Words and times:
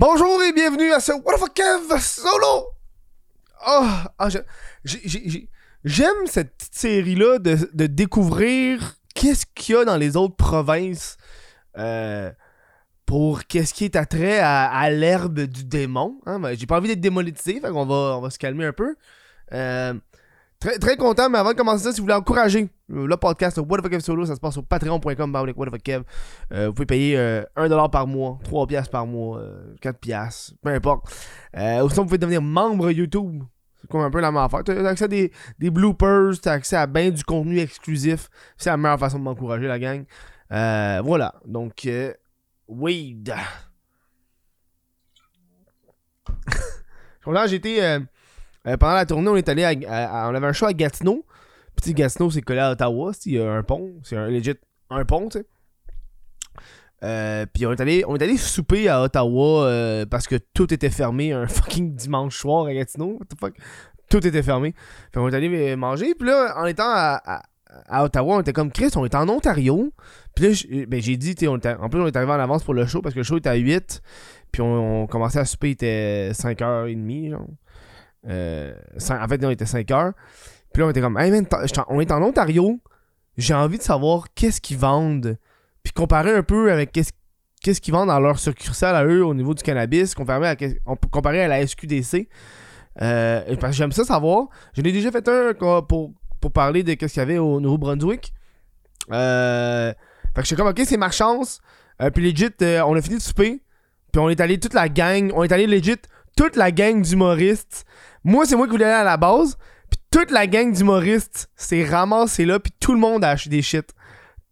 Bonjour 0.00 0.42
et 0.42 0.54
bienvenue 0.54 0.90
à 0.92 0.98
ce 0.98 1.12
What 1.12 1.34
the 1.34 1.38
fuck 1.40 1.52
Kev 1.52 2.00
solo! 2.00 2.68
Oh, 3.68 3.86
j'ai- 4.30 5.00
j'ai- 5.04 5.28
j'ai- 5.28 5.48
j'aime 5.84 6.24
cette 6.24 6.56
petite 6.56 6.74
série-là 6.74 7.38
de, 7.38 7.86
découvrir 7.86 8.94
qu'est-ce 9.14 9.44
qu'il 9.54 9.74
y 9.74 9.78
a 9.78 9.84
dans 9.84 9.98
les 9.98 10.16
autres 10.16 10.36
provinces 10.36 11.18
euh, 11.76 12.32
pour 13.04 13.44
qu'est-ce 13.44 13.74
qui 13.74 13.84
est 13.84 13.94
attrait 13.94 14.38
à, 14.38 14.88
l'herbe 14.88 15.40
du 15.40 15.64
démon. 15.64 16.18
Hein? 16.24 16.40
Ben, 16.40 16.56
J'ai 16.58 16.64
pas 16.64 16.78
envie 16.78 16.88
d'être 16.88 17.02
démonétisé, 17.02 17.60
fait 17.60 17.68
va, 17.68 18.16
on 18.16 18.20
va 18.22 18.30
se 18.30 18.38
calmer 18.38 18.64
un 18.64 18.72
peu. 18.72 18.96
Euh, 19.52 19.92
très, 20.60 20.78
très 20.78 20.96
content, 20.96 21.28
mais 21.28 21.38
avant 21.38 21.50
de 21.52 21.56
commencer 21.56 21.84
ça, 21.84 21.92
si 21.92 22.00
vous 22.00 22.04
voulez 22.04 22.14
encourager 22.14 22.68
euh, 22.92 23.06
le 23.06 23.16
podcast 23.16 23.58
What 23.58 23.78
the 23.78 23.88
Kev 23.88 24.00
solo, 24.00 24.26
ça 24.26 24.36
se 24.36 24.40
passe 24.40 24.52
sur 24.52 24.64
patreon.com. 24.64 25.34
What. 25.56 25.68
Euh, 26.52 26.66
vous 26.68 26.74
pouvez 26.74 26.86
payer 26.86 27.18
euh, 27.18 27.42
1$ 27.56 27.90
par 27.90 28.06
mois, 28.06 28.38
3$ 28.44 28.66
piastres 28.68 28.90
par 28.90 29.06
mois, 29.06 29.38
euh, 29.38 29.74
4$, 29.82 29.94
piastres, 29.94 30.54
peu 30.62 30.70
importe. 30.70 31.10
Euh, 31.56 31.82
ou 31.82 31.88
sinon, 31.88 32.02
vous 32.02 32.08
pouvez 32.08 32.18
devenir 32.18 32.42
membre 32.42 32.90
YouTube. 32.90 33.42
C'est 33.80 33.88
comme 33.90 34.02
un 34.02 34.10
peu 34.10 34.20
la 34.20 34.30
même 34.30 34.42
affaire. 34.42 34.62
Tu 34.62 34.72
as 34.72 34.86
accès 34.86 35.06
à 35.06 35.08
des, 35.08 35.32
bloopers, 35.70 36.38
tu 36.40 36.48
as 36.48 36.52
accès 36.52 36.76
à 36.76 36.86
bien 36.86 37.10
du 37.10 37.24
contenu 37.24 37.58
exclusif. 37.58 38.28
C'est 38.58 38.68
la 38.68 38.76
meilleure 38.76 38.98
façon 38.98 39.18
de 39.18 39.24
m'encourager, 39.24 39.66
la 39.66 39.78
gang. 39.78 40.04
Euh, 40.52 41.00
voilà. 41.02 41.34
Donc, 41.46 41.86
euh, 41.86 42.12
weed. 42.68 43.34
J'ai 47.46 47.56
été. 47.56 47.82
euh, 47.82 48.00
euh, 48.66 48.76
pendant 48.76 48.94
la 48.94 49.06
tournée, 49.06 49.28
on 49.28 49.36
est 49.36 49.48
allé 49.48 49.64
à, 49.64 50.28
On 50.30 50.34
avait 50.34 50.46
un 50.46 50.52
show 50.52 50.66
à 50.66 50.72
Gatineau. 50.72 51.24
Petit 51.76 51.94
Gatineau, 51.94 52.30
c'est 52.30 52.42
collé 52.42 52.60
à 52.60 52.70
Ottawa. 52.72 53.12
Il 53.26 53.32
y 53.32 53.38
a 53.38 53.50
un 53.50 53.62
pont. 53.62 53.92
C'est 54.02 54.16
un 54.16 54.28
legit 54.28 54.54
un 54.90 55.04
pont, 55.04 55.28
tu 55.28 55.38
sais. 55.38 55.46
Euh, 57.02 57.46
puis 57.52 57.64
on 57.64 57.72
est 57.72 57.80
allé 57.80 58.04
on 58.06 58.16
est 58.16 58.22
allé 58.22 58.36
souper 58.36 58.88
à 58.90 59.00
Ottawa 59.02 59.64
euh, 59.64 60.04
parce 60.04 60.26
que 60.26 60.36
tout 60.52 60.74
était 60.74 60.90
fermé 60.90 61.32
un 61.32 61.46
fucking 61.48 61.94
dimanche 61.94 62.36
soir 62.36 62.66
à 62.66 62.74
Gatineau. 62.74 63.16
What 63.18 63.26
the 63.26 63.38
fuck? 63.40 63.54
Tout 64.10 64.26
était 64.26 64.42
fermé. 64.42 64.74
On 65.16 65.28
est 65.28 65.34
allé 65.34 65.76
manger. 65.76 66.14
Puis 66.14 66.28
là, 66.28 66.54
en 66.58 66.66
étant 66.66 66.84
à, 66.88 67.42
Ottawa, 68.02 68.36
on 68.36 68.40
était 68.40 68.52
comme 68.52 68.72
Chris, 68.72 68.90
on 68.96 69.04
était 69.06 69.16
en 69.16 69.28
Ontario. 69.28 69.92
Puis 70.34 70.44
là, 70.44 70.52
j'- 70.52 70.86
ben, 70.86 71.00
j'ai 71.00 71.16
dit, 71.16 71.36
on 71.46 71.56
était- 71.56 71.74
en 71.76 71.88
plus, 71.88 72.00
on 72.00 72.06
est 72.08 72.16
arrivé 72.16 72.32
en 72.32 72.40
avance 72.40 72.64
pour 72.64 72.74
le 72.74 72.84
show 72.86 73.00
parce 73.00 73.14
que 73.14 73.20
le 73.20 73.24
show 73.24 73.38
était 73.38 73.48
à 73.48 73.54
8. 73.54 74.02
Puis 74.50 74.60
on, 74.60 75.02
on 75.02 75.06
commençait 75.06 75.38
à 75.38 75.44
souper, 75.44 75.68
il 75.68 75.72
était 75.72 76.30
5h30, 76.32 77.30
genre. 77.30 77.46
Euh, 78.28 78.74
en 79.10 79.28
fait, 79.28 79.40
il 79.42 79.50
était 79.50 79.64
5h. 79.64 80.12
Puis 80.72 80.80
là, 80.80 80.86
on 80.86 80.90
était 80.90 81.00
comme, 81.00 81.18
hey 81.18 81.30
man, 81.30 81.46
on 81.88 82.00
est 82.00 82.10
en 82.10 82.22
Ontario. 82.22 82.80
J'ai 83.36 83.54
envie 83.54 83.78
de 83.78 83.82
savoir 83.82 84.26
qu'est-ce 84.34 84.60
qu'ils 84.60 84.78
vendent. 84.78 85.38
Puis 85.82 85.92
comparer 85.92 86.34
un 86.34 86.42
peu 86.42 86.70
avec 86.70 86.92
qu'est-ce 86.92 87.80
qu'ils 87.80 87.94
vendent 87.94 88.08
dans 88.08 88.20
leur 88.20 88.38
succursale 88.38 88.94
à 88.94 89.04
eux 89.04 89.24
au 89.24 89.34
niveau 89.34 89.54
du 89.54 89.62
cannabis, 89.62 90.14
comparé 90.14 90.48
à, 90.48 90.56
on 90.86 90.96
à 90.96 91.48
la 91.48 91.66
SQDC. 91.66 92.28
Euh, 93.00 93.56
parce 93.56 93.72
que 93.72 93.76
j'aime 93.78 93.92
ça 93.92 94.04
savoir. 94.04 94.48
Je 94.74 94.82
l'ai 94.82 94.92
déjà 94.92 95.10
fait 95.10 95.26
un 95.28 95.54
pour, 95.82 96.12
pour 96.40 96.52
parler 96.52 96.82
de 96.82 96.94
qu'est-ce 96.94 97.14
qu'il 97.14 97.20
y 97.20 97.22
avait 97.22 97.38
au 97.38 97.60
Nouveau-Brunswick. 97.60 98.32
Euh, 99.10 99.92
fait 100.34 100.42
que 100.42 100.46
j'étais 100.46 100.60
comme, 100.60 100.70
ok, 100.70 100.82
c'est 100.84 100.96
ma 100.96 101.10
chance. 101.10 101.60
Puis 102.14 102.22
legit, 102.22 102.50
on 102.84 102.94
a 102.94 103.02
fini 103.02 103.16
de 103.16 103.22
souper. 103.22 103.62
Puis 104.12 104.20
on 104.20 104.28
est 104.28 104.40
allé 104.40 104.58
toute 104.58 104.74
la 104.74 104.88
gang. 104.88 105.32
On 105.34 105.42
est 105.42 105.52
allé 105.52 105.66
legit 105.66 105.96
toute 106.36 106.56
la 106.56 106.70
gang 106.70 107.02
d'humoristes. 107.02 107.84
Moi, 108.24 108.46
c'est 108.46 108.56
moi 108.56 108.66
qui 108.66 108.72
voulais 108.72 108.84
aller 108.84 108.94
à 108.94 109.04
la 109.04 109.16
base. 109.16 109.56
Puis 109.90 110.00
toute 110.10 110.30
la 110.30 110.46
gang 110.46 110.72
d'humoristes 110.72 111.50
s'est 111.56 111.84
ramassée 111.84 112.44
là. 112.44 112.58
Puis 112.60 112.72
tout 112.78 112.92
le 112.92 112.98
monde 112.98 113.24
a 113.24 113.30
acheté 113.30 113.50
des 113.50 113.62
shit. 113.62 113.94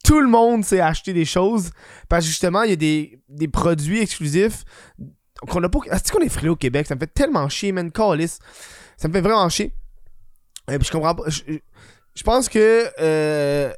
Tout 0.05 0.20
le 0.20 0.28
monde 0.28 0.64
s'est 0.64 0.80
acheté 0.80 1.12
des 1.12 1.25
choses. 1.25 1.70
Parce 2.08 2.25
que 2.25 2.30
justement, 2.30 2.62
il 2.62 2.70
y 2.70 2.72
a 2.72 2.77
des, 2.77 3.20
des 3.28 3.48
produits 3.48 4.00
exclusifs 4.00 4.64
qu'on 5.48 5.62
a 5.62 5.69
pas. 5.69 5.80
Est-ce 5.91 6.12
qu'on 6.12 6.20
est 6.20 6.28
frileux 6.28 6.52
au 6.52 6.56
Québec? 6.56 6.86
Ça 6.86 6.94
me 6.94 7.00
fait 7.00 7.12
tellement 7.12 7.48
chier, 7.48 7.72
man. 7.72 7.91
Callis. 7.92 8.38
Ça 8.97 9.08
me 9.08 9.12
fait 9.12 9.20
vraiment 9.20 9.48
chier. 9.48 9.72
Et 10.70 10.78
puis 10.78 10.86
je 10.86 10.92
comprends 10.92 11.14
pas. 11.14 11.25
Je, 11.28 12.22
pense 12.22 12.48
que. 12.48 12.91
euh, 13.00 13.72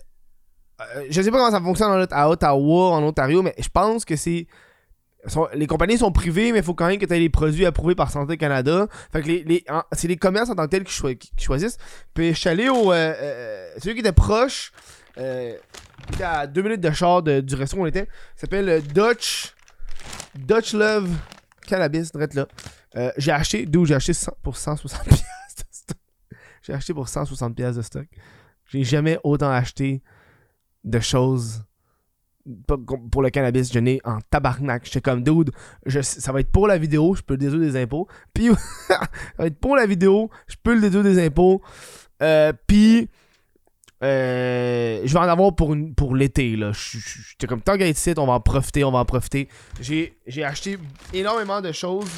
euh, 0.80 1.06
je 1.10 1.20
sais 1.20 1.30
pas 1.30 1.38
comment 1.38 1.50
ça 1.50 1.60
fonctionne 1.60 2.06
à 2.10 2.28
Ottawa, 2.30 2.92
en 2.92 3.02
Ontario, 3.02 3.42
mais 3.42 3.54
je 3.58 3.68
pense 3.68 4.04
que 4.04 4.16
c'est. 4.16 4.46
Les 5.54 5.66
compagnies 5.66 5.98
sont 5.98 6.12
privées, 6.12 6.50
mais 6.52 6.58
il 6.58 6.64
faut 6.64 6.74
quand 6.74 6.86
même 6.86 6.98
que 6.98 7.04
tu 7.04 7.12
aies 7.14 7.18
les 7.18 7.28
produits 7.28 7.66
approuvés 7.66 7.94
par 7.94 8.10
Santé 8.10 8.36
Canada. 8.38 8.86
Fait 9.12 9.20
que 9.22 9.26
les, 9.26 9.64
c'est 9.92 10.08
les 10.08 10.16
commerces 10.16 10.48
en 10.50 10.54
tant 10.54 10.64
que 10.64 10.70
tels 10.70 10.84
qui, 10.84 10.92
choi- 10.92 11.14
qui- 11.14 11.30
qui 11.36 11.44
choisissent. 11.44 11.76
Puis 12.14 12.30
je 12.30 12.38
suis 12.38 12.48
allé 12.48 12.68
au. 12.68 12.92
euh, 12.92 13.14
euh, 13.20 13.70
celui 13.78 13.94
qui 13.94 14.00
était 14.00 14.12
proche, 14.12 14.72
euh, 15.18 15.54
qui 16.08 16.14
était 16.14 16.24
à 16.24 16.46
deux 16.46 16.62
minutes 16.62 16.80
de 16.80 16.90
char 16.90 17.22
de- 17.22 17.40
du 17.40 17.54
restaurant 17.54 17.82
où 17.82 17.84
on 17.84 17.88
était, 17.88 18.08
s'appelle 18.36 18.68
euh, 18.68 18.80
Dutch. 18.80 19.54
Dutch 20.34 20.72
Love 20.72 21.10
Cannabis, 21.66 22.12
direct 22.12 22.34
là. 22.34 22.46
Euh, 22.96 23.12
j'ai 23.18 23.32
acheté, 23.32 23.66
d'où 23.66 23.84
j'ai 23.84 23.94
acheté 23.94 24.12
100 24.14 24.32
pour 24.42 24.56
160 24.56 25.04
pièces 25.08 25.20
de 25.58 25.64
stock. 25.70 25.98
J'ai 26.62 26.72
acheté 26.72 26.94
pour 26.94 27.08
160 27.08 27.54
pièces 27.54 27.76
de 27.76 27.82
stock. 27.82 28.06
J'ai 28.66 28.84
jamais 28.84 29.18
autant 29.22 29.50
acheté 29.50 30.02
de 30.84 30.98
choses 31.00 31.62
pour 33.10 33.22
le 33.22 33.30
cannabis. 33.30 33.72
Je 33.72 33.78
n'ai 33.78 34.00
en 34.04 34.18
tabarnak. 34.30 34.84
J'étais 34.84 35.00
comme, 35.00 35.22
dude, 35.22 35.50
ça 36.02 36.32
va 36.32 36.40
être 36.40 36.50
pour 36.50 36.66
la 36.66 36.78
vidéo, 36.78 37.14
je 37.14 37.22
peux 37.22 37.34
le 37.34 37.38
déduire 37.38 37.60
des 37.60 37.80
impôts. 37.80 38.08
Puis, 38.34 38.50
ça 38.88 39.00
va 39.38 39.46
être 39.46 39.58
pour 39.58 39.76
la 39.76 39.86
vidéo, 39.86 40.30
je 40.46 40.56
peux 40.62 40.74
le 40.74 40.80
déduire 40.80 41.02
des 41.02 41.24
impôts. 41.24 41.62
Euh, 42.22 42.52
puis, 42.66 43.08
euh, 44.02 45.02
je 45.04 45.12
vais 45.12 45.18
en 45.18 45.28
avoir 45.28 45.54
pour, 45.54 45.74
l'été. 46.14 46.56
J'étais 46.72 47.46
comme, 47.46 47.60
tant 47.60 47.76
qu'à 47.76 47.86
être 47.86 48.18
on 48.18 48.26
va 48.26 48.34
en 48.34 48.40
profiter, 48.40 48.82
on 48.84 48.92
va 48.92 49.00
en 49.00 49.04
profiter. 49.04 49.48
J'ai 49.80 50.44
acheté 50.44 50.78
énormément 51.12 51.60
de 51.60 51.72
choses. 51.72 52.10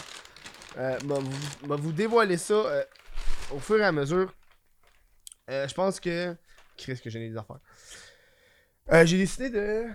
Euh, 0.78 0.99
vous, 1.62 1.93
dévoiler 1.93 2.39
ça 2.39 2.54
euh, 2.54 2.83
au 3.50 3.59
fur 3.59 3.78
et 3.78 3.84
à 3.84 3.93
mesure. 3.93 4.33
Je 5.49 5.75
pense 5.75 6.00
que. 6.00 6.34
Qu'est-ce 6.77 7.03
que 7.03 7.10
j'ai 7.10 7.28
des 7.28 7.37
affaires? 7.37 7.60
J'ai 9.04 9.19
décidé 9.19 9.50
de. 9.50 9.87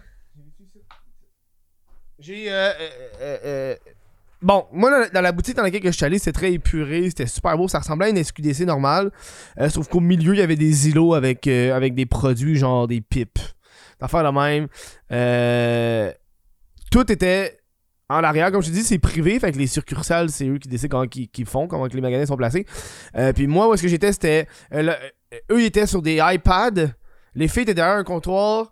J'ai. 2.20 2.52
Euh, 2.52 2.72
euh, 2.72 2.90
euh, 3.22 3.38
euh, 3.46 3.76
Bon, 4.40 4.66
moi, 4.72 4.92
dans 4.92 5.10
la, 5.14 5.22
la 5.22 5.32
boutique 5.32 5.56
dans 5.56 5.64
laquelle 5.64 5.82
que 5.82 5.92
je 5.92 5.96
suis 5.98 6.06
allé, 6.06 6.20
c'était 6.20 6.32
très 6.32 6.54
épuré, 6.54 7.06
c'était 7.10 7.26
super 7.26 7.58
beau, 7.58 7.68
ça 7.68 7.80
ressemblait 7.80 8.06
à 8.06 8.10
une 8.10 8.24
SQDC 8.24 8.66
normale. 8.66 9.12
sauf 9.70 9.88
qu'au 9.88 10.00
milieu, 10.00 10.36
il 10.36 10.40
y 10.40 10.44
avait 10.44 10.56
des 10.56 10.90
îlots 10.90 11.16
avec, 11.16 11.48
avec 11.48 11.96
des 11.96 12.06
produits 12.06 12.56
genre 12.56 12.88
des 12.88 13.02
pipes. 13.02 13.40
D'affaires 14.00 14.24
de 14.24 14.30
même. 14.30 14.68
Tout 16.92 17.12
était 17.12 17.58
en 18.10 18.24
arrière, 18.24 18.52
comme 18.52 18.62
je 18.62 18.68
te 18.68 18.74
dis, 18.74 18.84
c'est 18.84 19.00
privé, 19.00 19.40
fait 19.40 19.52
que 19.52 19.58
les 19.58 19.66
succursales, 19.66 20.30
c'est 20.30 20.48
eux 20.48 20.60
qui 20.60 20.70
décident 20.70 21.00
comment 21.00 21.08
qu'ils 21.08 21.30
qu'ils 21.30 21.48
font, 21.48 21.68
comment 21.68 21.88
que 21.88 21.96
les 21.96 22.02
magasins 22.02 22.28
sont 22.28 22.38
placés. 22.38 22.68
Puis 23.34 23.48
moi, 23.48 23.68
où 23.68 23.74
est-ce 23.74 23.82
que 23.82 23.88
j'étais, 23.88 24.12
c'était. 24.12 24.48
eux, 24.72 25.62
ils 25.62 25.66
étaient 25.66 25.88
sur 25.88 26.04
des 26.04 26.20
iPads. 26.22 26.92
Les 27.34 27.48
filles 27.48 27.64
étaient 27.64 27.74
derrière 27.74 27.96
un 27.98 28.04
comptoir. 28.04 28.70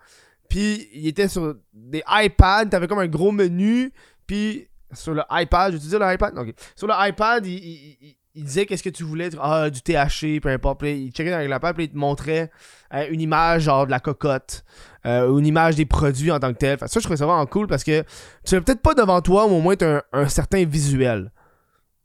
Puis 0.49 0.87
ils 0.93 1.07
étaient 1.07 1.27
sur 1.27 1.55
des 1.73 2.03
iPads. 2.07 2.67
T'avais 2.67 2.87
comme 2.87 2.99
un 2.99 3.07
gros 3.07 3.31
menu. 3.31 3.91
Puis 4.27 4.67
sur 4.93 5.13
le 5.13 5.23
iPad, 5.31 5.73
je 5.73 5.77
dire 5.77 5.99
le 5.99 6.13
iPad? 6.13 6.33
Sur 6.75 6.87
le 6.87 6.93
iPad, 6.97 7.45
il, 7.45 7.53
il, 7.53 7.97
il- 8.01 8.15
il 8.37 8.43
disait 8.43 8.65
qu'est-ce 8.65 8.83
que 8.83 8.89
tu 8.89 9.03
voulais. 9.03 9.29
Ah, 9.39 9.69
du 9.69 9.81
THC, 9.81 10.41
peu 10.41 10.49
importe. 10.49 10.81
Puis 10.81 10.91
il 11.05 11.11
checkait 11.13 11.31
dans 11.31 11.39
l'iPad, 11.39 11.73
puis 11.73 11.85
il 11.85 11.89
te 11.89 11.97
montrait 11.97 12.51
euh, 12.93 13.07
une 13.09 13.21
image 13.21 13.61
genre 13.63 13.85
de 13.85 13.91
la 13.91 14.01
cocotte. 14.01 14.65
euh, 15.05 15.37
une 15.37 15.45
image 15.47 15.75
des 15.77 15.85
produits 15.85 16.31
en 16.31 16.39
tant 16.39 16.51
que 16.51 16.57
tel. 16.57 16.77
Que 16.77 16.85
ça, 16.87 16.99
je 16.99 17.03
trouvais 17.05 17.15
ça 17.15 17.25
vraiment 17.25 17.45
cool 17.45 17.67
parce 17.67 17.85
que 17.85 18.03
tu 18.45 18.55
l'as 18.55 18.59
peut-être 18.61 18.81
pas 18.81 18.93
devant 18.93 19.21
toi, 19.21 19.47
mais 19.47 19.55
au 19.55 19.61
moins 19.61 19.75
un 20.11 20.27
certain 20.27 20.65
visuel. 20.65 21.31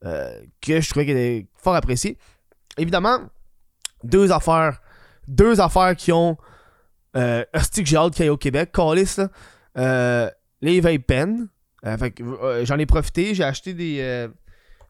euh, 0.05 0.41
que 0.63 0.81
je 0.81 0.89
trouvais 0.89 1.05
qu'il 1.05 1.17
était 1.17 1.49
fort 1.57 1.75
apprécié. 1.75 2.17
Évidemment, 2.79 3.19
deux 4.05 4.31
affaires. 4.31 4.81
Deux 5.27 5.61
affaires 5.61 5.97
qui 5.97 6.13
ont. 6.13 6.37
Euh, 7.17 7.45
hostie 7.55 7.83
que 7.83 7.89
j'ai 7.89 7.97
hâte 7.97 8.15
qu'il 8.15 8.31
au 8.31 8.37
Québec. 8.37 8.71
Callis. 8.73 9.17
Euh, 9.77 10.31
les 10.61 10.81
vape 10.81 11.07
pens. 11.07 11.49
Euh, 11.85 11.97
euh, 12.21 12.65
j'en 12.65 12.79
ai 12.79 12.87
profité. 12.87 13.35
J'ai 13.35 13.45
acheté 13.45 13.75
des. 13.75 14.29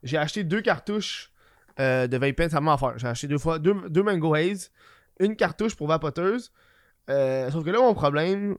j'ai 0.02 0.16
acheté 0.16 0.44
deux 0.44 0.62
cartouches 0.62 1.32
de 1.78 2.16
vape 2.16 2.36
pens. 2.36 2.50
Ça 2.50 2.60
m'a 2.60 2.74
affaire. 2.74 2.98
J'ai 2.98 3.06
acheté 3.06 3.28
deux 3.28 3.38
fois. 3.38 3.58
Deux, 3.58 3.74
deux 3.88 4.02
Mango 4.02 4.34
Haze. 4.34 4.70
Une 5.18 5.36
cartouche 5.36 5.74
pour 5.74 5.86
vapoteuse. 5.86 6.52
Sauf 7.08 7.64
que 7.64 7.70
là, 7.70 7.78
mon 7.78 7.94
problème, 7.94 8.56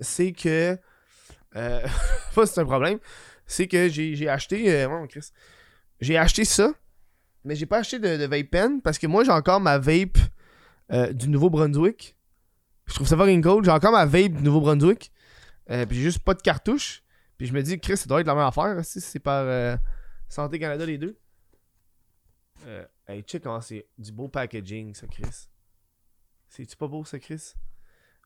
c'est 0.00 0.32
que. 0.32 0.78
Pas 2.34 2.46
c'est 2.46 2.60
un 2.60 2.64
problème. 2.64 2.98
C'est 3.46 3.66
que 3.66 3.88
j'ai 3.88 4.28
acheté. 4.28 4.86
Chris. 5.08 5.30
J'ai 6.00 6.16
acheté 6.16 6.44
ça. 6.44 6.72
Mais 7.44 7.54
j'ai 7.54 7.66
pas 7.66 7.78
acheté 7.78 7.98
de, 7.98 8.26
vape 8.26 8.50
pen 8.50 8.82
parce 8.82 8.98
que 8.98 9.06
moi 9.06 9.24
j'ai 9.24 9.30
encore 9.30 9.60
ma 9.60 9.78
vape 9.78 10.18
du 11.12 11.28
Nouveau-Brunswick. 11.28 12.17
Je 12.88 12.94
trouve 12.94 13.06
ça 13.06 13.16
fucking 13.16 13.42
cool. 13.42 13.64
J'ai 13.64 13.70
encore 13.70 13.92
ma 13.92 14.06
vape 14.06 14.32
du 14.32 14.42
Nouveau-Brunswick. 14.42 15.12
Euh, 15.70 15.86
puis 15.86 15.96
j'ai 15.96 16.04
juste 16.04 16.20
pas 16.20 16.34
de 16.34 16.42
cartouche. 16.42 17.02
Puis 17.36 17.46
je 17.46 17.52
me 17.52 17.62
dis, 17.62 17.78
Chris, 17.78 17.98
ça 17.98 18.06
doit 18.06 18.20
être 18.20 18.26
la 18.26 18.34
même 18.34 18.46
affaire 18.46 18.84
si 18.84 19.00
c'est 19.00 19.20
par 19.20 19.44
euh, 19.44 19.76
Santé 20.28 20.58
Canada 20.58 20.84
les 20.84 20.98
deux. 20.98 21.16
Euh, 22.66 22.84
hey, 23.06 23.22
check 23.22 23.42
comment 23.42 23.60
c'est 23.60 23.86
du 23.96 24.10
beau 24.10 24.28
packaging 24.28 24.94
ça, 24.94 25.06
Chris. 25.06 25.48
C'est-tu 26.48 26.76
pas 26.76 26.88
beau 26.88 27.04
ça, 27.04 27.18
Chris? 27.18 27.54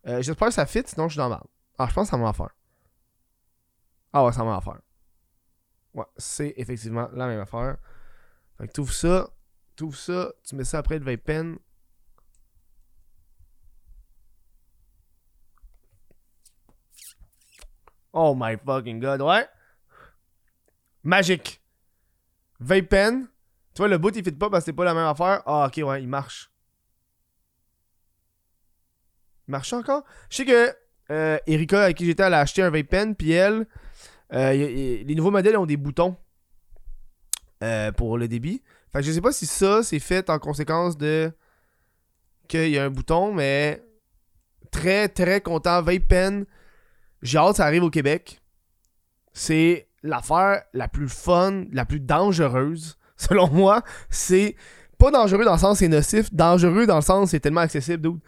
Euh, 0.07 0.23
J'espère 0.23 0.49
que 0.49 0.55
ça 0.55 0.65
fit, 0.65 0.83
sinon 0.87 1.09
je 1.09 1.15
suis 1.15 1.19
dans 1.19 1.29
mal. 1.29 1.43
Ah, 1.77 1.87
je 1.89 1.95
pense 1.95 2.07
que 2.07 2.11
ça 2.13 2.17
m'a 2.17 2.29
affaire. 2.29 2.55
Ah 4.13 4.25
ouais, 4.25 4.33
ça 4.33 4.45
m'a 4.45 4.57
affaire. 4.57 4.81
Ouais, 5.93 6.07
c'est 6.17 6.55
effectivement 6.57 7.09
la 7.13 7.27
même 7.27 7.41
affaire. 7.41 7.77
Fait 8.59 8.69
que 8.69 8.81
ouvres 8.81 8.93
ça, 8.93 9.29
ouvres 9.81 9.97
ça, 9.97 10.33
tu 10.45 10.55
mets 10.55 10.65
ça 10.65 10.79
après 10.79 10.99
le 10.99 11.05
vape 11.05 11.25
pen. 11.25 11.59
Oh 18.13 18.35
my 18.37 18.57
fucking 18.65 19.01
god, 19.01 19.23
ouais. 19.23 19.47
Magique. 21.03 21.61
Vape 22.61 22.89
pen. 22.89 23.29
Tu 23.75 23.79
vois, 23.79 23.89
le 23.89 23.99
bout 23.99 24.15
il 24.17 24.25
fit 24.25 24.33
pas 24.33 24.51
parce 24.51 24.65
que 24.65 24.67
c'est 24.67 24.73
pas 24.73 24.85
la 24.85 24.95
même 24.95 25.07
affaire. 25.07 25.43
Ah, 25.47 25.67
ok, 25.67 25.83
ouais, 25.87 26.03
il 26.03 26.09
marche. 26.09 26.51
Il 29.49 29.53
marche 29.53 29.73
encore? 29.73 30.05
Je 30.31 30.37
sais 30.37 30.45
que 30.45 30.75
euh, 31.11 31.39
Erika, 31.47 31.85
avec 31.85 31.97
qui 31.97 32.07
j'étais, 32.07 32.23
elle 32.23 32.35
a 32.35 32.45
un 32.45 32.71
vape 32.71 32.89
pen, 32.89 33.15
puis 33.17 33.33
elle, 33.33 33.67
euh, 34.33 34.53
les 34.53 35.15
nouveaux 35.15 35.31
modèles 35.31 35.57
ont 35.57 35.67
des 35.67 35.77
boutons 35.77 36.17
euh, 37.63 37.93
pour 37.93 38.19
le 38.19 38.29
débit. 38.29 38.63
Fait 38.93 39.01
que 39.01 39.07
je 39.07 39.13
sais 39.13 39.21
pas 39.21 39.33
si 39.33 39.47
ça, 39.47 39.83
c'est 39.83 39.99
fait 39.99 40.31
en 40.31 40.39
conséquence 40.39 40.97
de 40.97 41.33
qu'il 42.47 42.69
y 42.69 42.79
a 42.79 42.85
un 42.85 42.91
bouton, 42.91 43.33
mais 43.33 43.83
très, 44.71 45.09
très 45.09 45.41
content. 45.41 45.83
Vape 45.83 46.07
pen, 46.09 46.47
j'ai 47.23 47.39
hâte 47.39 47.57
ça 47.57 47.67
arrive 47.67 47.85
au 47.85 47.91
Québec. 47.91 48.41
C'est 49.33 49.89
l'affaire 50.03 50.63
la 50.73 50.89
plus 50.89 51.09
fun, 51.09 51.65
la 51.73 51.85
plus 51.85 52.01
dangereuse, 52.01 52.99
selon 53.17 53.49
moi. 53.51 53.83
C'est 54.11 54.57
pas 54.99 55.11
dangereux 55.11 55.45
dans 55.45 55.55
le 55.55 55.59
sens 55.59 55.79
c'est 55.79 55.89
nocif, 55.89 56.33
dangereux 56.33 56.87
dans 56.87 56.97
le 56.97 57.03
sens 57.03 57.31
c'est 57.31 57.41
tellement 57.41 57.61
accessible, 57.61 58.03
dude. 58.03 58.21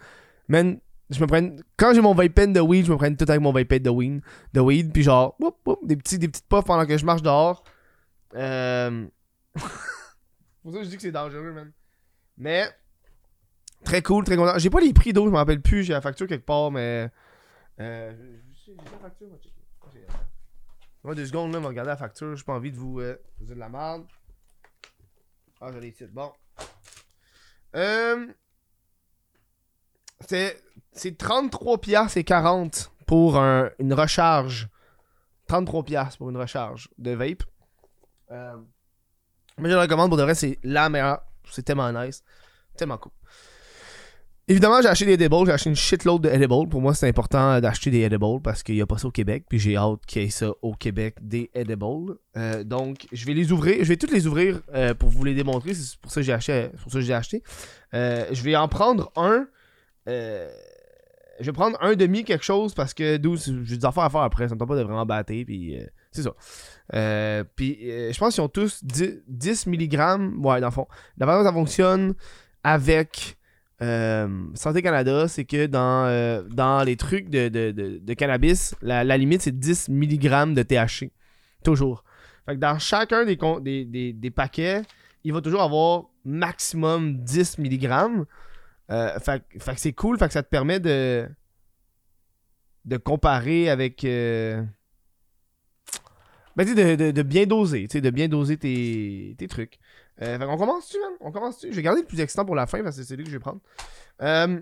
Man, 0.47 0.79
je 1.09 1.19
me 1.21 1.27
prenne 1.27 1.61
quand 1.77 1.93
j'ai 1.93 2.01
mon 2.01 2.13
vape 2.13 2.51
de 2.51 2.59
weed, 2.59 2.85
je 2.85 2.91
me 2.91 2.97
prenne 2.97 3.15
tout 3.15 3.25
avec 3.27 3.41
mon 3.41 3.51
vape 3.51 3.73
de 3.73 3.89
weed, 3.89 4.21
de 4.53 4.59
weed 4.59 4.91
puis 4.91 5.03
genre 5.03 5.37
des 5.83 5.95
des 5.95 6.27
petites 6.27 6.47
puffs 6.47 6.65
pendant 6.65 6.85
que 6.85 6.97
je 6.97 7.05
marche 7.05 7.21
dehors. 7.21 7.63
Euh... 8.35 9.05
pour 10.63 10.71
ça 10.71 10.79
que 10.79 10.83
je 10.83 10.89
dis 10.89 10.95
que 10.95 11.01
c'est 11.01 11.11
dangereux, 11.11 11.51
man. 11.51 11.71
Mais 12.37 12.67
très 13.83 14.01
cool, 14.01 14.23
très 14.25 14.35
content. 14.35 14.57
J'ai 14.57 14.69
pas 14.69 14.81
les 14.81 14.93
prix 14.93 15.13
d'eau, 15.13 15.27
je 15.27 15.31
me 15.31 15.37
rappelle 15.37 15.61
plus, 15.61 15.83
j'ai 15.83 15.93
la 15.93 16.01
facture 16.01 16.27
quelque 16.27 16.45
part 16.45 16.71
mais 16.71 17.09
euh 17.79 18.11
j'ai 18.65 18.73
j'ai 18.73 18.91
la 18.91 18.97
facture, 18.99 19.29
va 19.29 19.37
checker. 19.37 19.61
J'ai- 19.93 20.07
Moi, 21.03 21.15
deux 21.15 21.25
secondes, 21.25 21.51
là, 21.53 21.59
on 21.59 21.61
va 21.61 21.67
regarder 21.69 21.89
la 21.89 21.97
facture. 21.97 22.35
J'ai 22.35 22.43
pas 22.43 22.53
envie 22.53 22.71
de 22.71 22.77
vous, 22.77 22.99
euh, 22.99 23.15
vous 23.39 23.45
dire 23.45 23.55
de 23.55 23.59
la 23.59 23.69
merde. 23.69 24.05
Ah, 25.61 25.71
j'allais 25.71 25.89
ici. 25.89 26.05
Bon. 26.07 26.31
Euh, 27.75 28.27
c'est, 30.27 30.61
c'est 30.91 31.17
33 31.17 31.79
piastres 31.79 32.17
et 32.17 32.23
40 32.23 32.91
pour 33.05 33.37
un- 33.37 33.69
une 33.79 33.93
recharge. 33.93 34.67
33 35.47 35.83
piastres 35.83 36.17
pour 36.17 36.29
une 36.29 36.37
recharge 36.37 36.89
de 36.97 37.11
vape. 37.11 37.43
Mais 39.57 39.69
je 39.69 39.75
le 39.75 39.79
recommande 39.79 40.09
pour 40.09 40.17
de 40.17 40.23
vrai, 40.23 40.35
c'est 40.35 40.59
la 40.63 40.89
meilleure. 40.89 41.21
C'est 41.51 41.63
tellement 41.63 41.91
nice. 41.93 42.23
Tellement 42.75 42.97
cool. 42.97 43.11
Évidemment, 44.47 44.79
j'ai 44.79 44.89
acheté 44.89 45.05
des 45.05 45.13
edibles. 45.13 45.47
J'ai 45.47 45.53
acheté 45.53 45.69
une 45.71 45.75
shitload 45.75 46.21
de 46.21 46.29
edibles. 46.29 46.69
Pour 46.69 46.79
moi, 46.79 46.93
c'est 46.93 47.07
important 47.07 47.59
d'acheter 47.59 47.89
des 47.89 48.01
edibles 48.01 48.41
parce 48.43 48.61
qu'il 48.61 48.75
n'y 48.75 48.81
a 48.81 48.85
pas 48.85 48.99
ça 48.99 49.07
au 49.07 49.11
Québec. 49.11 49.45
Puis 49.49 49.57
j'ai 49.57 49.75
hâte 49.75 50.05
qu'il 50.05 50.21
y 50.21 50.25
ait 50.25 50.29
ça 50.29 50.51
au 50.61 50.75
Québec, 50.75 51.15
des 51.19 51.49
edibles. 51.55 52.17
Euh, 52.37 52.63
donc, 52.63 53.07
je 53.11 53.25
vais 53.25 53.33
les 53.33 53.51
ouvrir. 53.51 53.77
Je 53.79 53.89
vais 53.89 53.97
toutes 53.97 54.11
les 54.11 54.27
ouvrir 54.27 54.61
euh, 54.75 54.93
pour 54.93 55.09
vous 55.09 55.23
les 55.23 55.33
démontrer. 55.33 55.73
C'est 55.73 55.99
pour 55.99 56.11
ça 56.11 56.21
que 56.21 56.25
j'ai 56.25 56.33
acheté. 56.33 56.69
pour 56.83 56.91
ça 56.91 56.99
que 56.99 57.05
j'ai 57.05 57.13
acheté. 57.13 57.41
Euh, 57.95 58.25
je 58.31 58.43
vais 58.43 58.55
en 58.55 58.67
prendre 58.67 59.11
un. 59.15 59.47
je 60.05 60.51
vais 61.39 61.51
prendre 61.51 61.75
un 61.81 61.95
demi 61.95 62.23
quelque 62.23 62.45
chose 62.45 62.75
parce 62.75 62.93
que 62.93 63.17
12, 63.17 63.61
j'ai 63.63 63.77
des 63.77 63.85
affaires 63.85 64.03
à 64.03 64.09
faire 64.11 64.21
après. 64.21 64.47
Ça 64.47 64.55
tente 64.55 64.67
pas 64.67 64.75
de 64.75 64.83
vraiment 64.83 65.07
battre. 65.07 65.33
Puis 65.33 65.75
c'est 66.11 66.21
ça. 66.21 66.35
Puis 67.55 67.79
je 67.81 68.17
pense 68.19 68.35
qu'ils 68.35 68.43
ont 68.43 68.49
tous 68.49 68.83
10, 68.83 69.23
10 69.27 69.65
mg. 69.65 69.95
Ouais, 70.37 70.61
dans 70.61 70.67
le 70.67 70.71
fond. 70.71 70.87
La 71.17 71.25
façon 71.25 71.39
dont 71.39 71.49
ça 71.49 71.53
fonctionne 71.53 72.13
avec 72.63 73.39
euh, 73.81 74.47
Santé 74.53 74.81
Canada, 74.81 75.27
c'est 75.27 75.43
que 75.43 75.65
dans, 75.65 76.05
euh, 76.05 76.83
les 76.85 76.95
trucs 76.95 77.29
de, 77.29 78.13
cannabis, 78.13 78.75
la, 78.81 79.03
limite 79.17 79.41
c'est 79.41 79.57
10 79.57 79.89
mg 79.89 80.53
de 80.53 80.63
THC. 80.63 81.11
Toujours. 81.63 82.03
Fait 82.45 82.57
dans 82.57 82.79
chacun 82.79 83.25
des, 83.25 84.31
paquets, 84.33 84.81
il 85.23 85.33
va 85.33 85.41
toujours 85.41 85.61
avoir 85.61 86.05
maximum 86.23 87.17
10 87.17 87.57
mg. 87.59 88.25
Euh, 88.91 89.19
fait, 89.19 89.43
que- 89.49 89.57
c'est 89.77 89.93
cool, 89.93 90.17
fait 90.17 90.27
que 90.27 90.33
ça 90.33 90.43
te 90.43 90.49
permet 90.49 90.79
de, 90.79 91.27
comparer 93.03 93.69
avec. 93.69 94.03
ben, 94.03 94.69
de, 96.55 97.21
bien 97.23 97.45
doser, 97.45 97.87
de 97.87 98.09
bien 98.09 98.29
doser 98.29 98.57
tes 98.57 99.47
trucs. 99.49 99.79
Euh, 100.21 100.39
fait 100.39 100.45
qu'on 100.45 100.57
commence-tu, 100.57 100.97
man? 100.99 101.11
On 101.19 101.31
commence-tu? 101.31 101.71
Je 101.71 101.75
vais 101.75 101.81
garder 101.81 102.01
le 102.01 102.07
plus 102.07 102.19
excitant 102.21 102.45
pour 102.45 102.55
la 102.55 102.67
fin 102.67 102.81
parce 102.83 102.97
que 102.97 103.03
c'est 103.03 103.15
lui 103.15 103.23
que 103.23 103.29
je 103.29 103.35
vais 103.35 103.41
prendre. 103.41 103.61
Euh, 104.21 104.61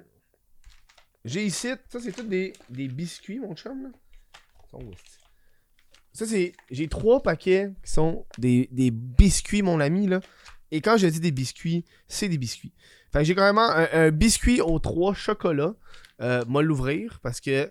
j'ai 1.26 1.46
ici, 1.46 1.70
ça 1.90 2.00
c'est 2.00 2.12
tous 2.12 2.24
des, 2.24 2.54
des 2.70 2.88
biscuits, 2.88 3.40
mon 3.40 3.56
chum, 3.56 3.84
là. 3.84 3.90
Ça 6.12 6.26
c'est, 6.26 6.54
j'ai 6.72 6.88
trois 6.88 7.22
paquets 7.22 7.72
qui 7.84 7.92
sont 7.92 8.26
des, 8.38 8.68
des 8.72 8.92
biscuits, 8.92 9.62
mon 9.62 9.80
ami, 9.80 10.08
là. 10.08 10.22
Et 10.72 10.82
quand 10.82 10.98
je 10.98 11.08
dis 11.08 11.20
des 11.20 11.32
biscuits, 11.32 11.86
c'est 12.08 12.28
des 12.30 12.40
biscuits. 12.40 12.74
Fait 13.12 13.20
que 13.20 13.26
j'ai 13.26 13.36
carrément 13.36 13.70
un, 13.70 13.88
un 13.92 14.12
biscuit 14.12 14.60
aux 14.62 14.80
trois 14.80 15.14
chocolats. 15.14 15.76
Euh, 16.22 16.44
moi 16.48 16.62
l'ouvrir 16.62 17.20
parce 17.22 17.42
que 17.42 17.70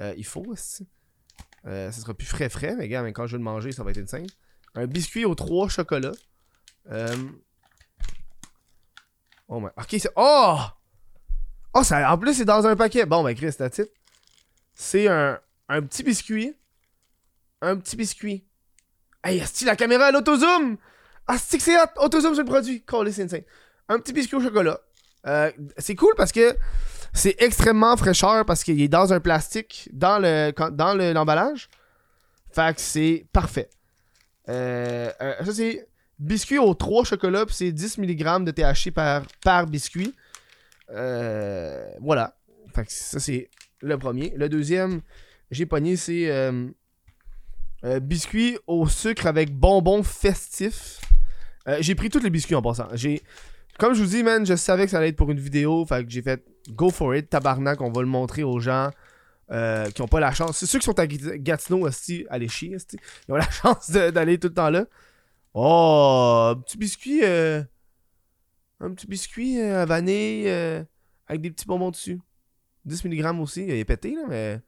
euh, 0.00 0.14
il 0.16 0.24
faut, 0.24 0.54
ça 0.54 1.92
sera 1.92 2.14
plus 2.14 2.26
frais 2.26 2.48
frais, 2.48 2.76
mais 2.76 2.88
gars, 2.88 3.02
mais 3.02 3.12
quand 3.12 3.26
je 3.26 3.32
vais 3.32 3.38
le 3.38 3.44
manger, 3.44 3.72
ça 3.72 3.82
va 3.82 3.90
être 3.90 3.98
insane. 3.98 4.26
Un 4.74 4.86
biscuit 4.86 5.24
aux 5.24 5.34
trois 5.34 5.68
chocolats. 5.68 6.12
Euh... 6.90 7.16
Oh, 9.48 9.60
my... 9.60 9.68
Ok, 9.76 9.96
c'est. 9.98 10.10
Oh! 10.16 10.58
Oh, 11.74 11.82
ça... 11.82 12.12
en 12.12 12.18
plus, 12.18 12.34
c'est 12.34 12.44
dans 12.44 12.66
un 12.66 12.76
paquet. 12.76 13.06
Bon, 13.06 13.22
ben, 13.22 13.34
Chris, 13.34 13.52
that's 13.58 13.78
it. 13.78 13.90
C'est 14.74 15.08
un... 15.08 15.38
un 15.68 15.82
petit 15.82 16.02
biscuit. 16.02 16.54
Un 17.62 17.76
petit 17.76 17.96
biscuit. 17.96 18.46
Hey, 19.24 19.38
est 19.38 19.62
la 19.62 19.76
caméra 19.76 20.06
à 20.06 20.10
l'autozoom? 20.12 20.76
Ah, 21.26 21.38
c'est 21.38 21.58
que 21.58 21.62
c'est 21.62 21.76
hot! 21.76 21.88
Autozoom 21.96 22.34
sur 22.34 22.44
le 22.44 22.48
produit. 22.48 22.84
Collé, 22.84 23.10
c'est 23.12 23.24
insane. 23.24 23.42
Un 23.88 23.98
petit 23.98 24.12
biscuit 24.12 24.36
au 24.36 24.40
chocolat. 24.40 24.80
Euh, 25.26 25.50
c'est 25.78 25.96
cool 25.96 26.14
parce 26.16 26.30
que 26.30 26.56
c'est 27.12 27.34
extrêmement 27.38 27.96
fraîcheur 27.96 28.44
parce 28.44 28.62
qu'il 28.62 28.80
est 28.80 28.88
dans 28.88 29.12
un 29.12 29.18
plastique 29.18 29.88
dans 29.92 30.18
le 30.20 30.52
dans 30.70 30.94
le- 30.94 31.12
l'emballage. 31.12 31.68
fait 32.52 32.74
que 32.76 32.80
c'est 32.80 33.26
parfait. 33.32 33.68
Euh, 34.48 35.10
euh, 35.20 35.44
ça, 35.44 35.52
c'est 35.52 35.88
biscuit 36.18 36.58
aux 36.58 36.74
3 36.74 37.04
chocolats, 37.04 37.44
c'est 37.50 37.72
10 37.72 37.98
mg 37.98 38.44
de 38.44 38.50
THC 38.50 38.90
par, 38.92 39.22
par 39.42 39.66
biscuit. 39.66 40.14
Euh, 40.90 41.84
voilà. 42.00 42.36
Ça, 42.88 43.18
c'est 43.20 43.48
le 43.80 43.96
premier. 43.98 44.32
Le 44.36 44.48
deuxième, 44.48 45.00
j'ai 45.50 45.66
pogné, 45.66 45.96
c'est 45.96 46.30
euh, 46.30 46.68
euh, 47.84 48.00
biscuit 48.00 48.58
au 48.66 48.86
sucre 48.88 49.26
avec 49.26 49.52
bonbons 49.54 50.02
festifs. 50.02 51.00
Euh, 51.68 51.78
j'ai 51.80 51.94
pris 51.94 52.10
tous 52.10 52.20
les 52.22 52.30
biscuits 52.30 52.54
en 52.54 52.62
passant. 52.62 52.88
J'ai, 52.94 53.22
comme 53.78 53.94
je 53.94 54.02
vous 54.02 54.08
dis, 54.10 54.22
man, 54.22 54.44
je 54.46 54.54
savais 54.56 54.84
que 54.84 54.90
ça 54.90 54.98
allait 54.98 55.08
être 55.08 55.16
pour 55.16 55.30
une 55.30 55.40
vidéo. 55.40 55.84
Fait 55.86 56.04
que 56.04 56.10
j'ai 56.10 56.22
fait 56.22 56.44
go 56.70 56.90
for 56.90 57.14
it, 57.16 57.28
tabarnak. 57.30 57.80
On 57.80 57.90
va 57.90 58.02
le 58.02 58.08
montrer 58.08 58.42
aux 58.42 58.60
gens 58.60 58.90
qui 59.94 60.02
ont 60.02 60.08
pas 60.08 60.20
la 60.20 60.32
chance. 60.32 60.58
C'est 60.58 60.66
ceux 60.66 60.78
qui 60.80 60.84
sont 60.86 60.98
à 60.98 61.06
Gati- 61.06 61.38
Gatineau, 61.38 61.86
aussi, 61.86 62.26
allez 62.30 62.48
chier. 62.48 62.76
Ils 63.28 63.32
ont 63.32 63.36
la 63.36 63.48
chance 63.50 63.90
d'aller 63.90 64.38
tout 64.38 64.48
le 64.48 64.54
temps 64.54 64.70
là. 64.70 64.84
Oh, 65.58 66.52
un 66.54 66.60
petit 66.60 66.76
biscuit. 66.76 67.24
euh, 67.24 67.62
un 68.80 68.92
petit 68.92 69.06
biscuit 69.06 69.58
euh, 69.58 69.82
à 69.82 69.86
vanille 69.86 70.46
euh, 70.48 70.84
avec 71.26 71.40
des 71.40 71.50
petits 71.50 71.64
bonbons 71.64 71.90
dessus. 71.90 72.20
10 72.84 73.06
mg 73.06 73.40
aussi. 73.40 73.62
Il 73.64 73.70
est 73.70 73.84
pété, 73.86 74.14
là, 74.14 74.24
mais. 74.28 74.60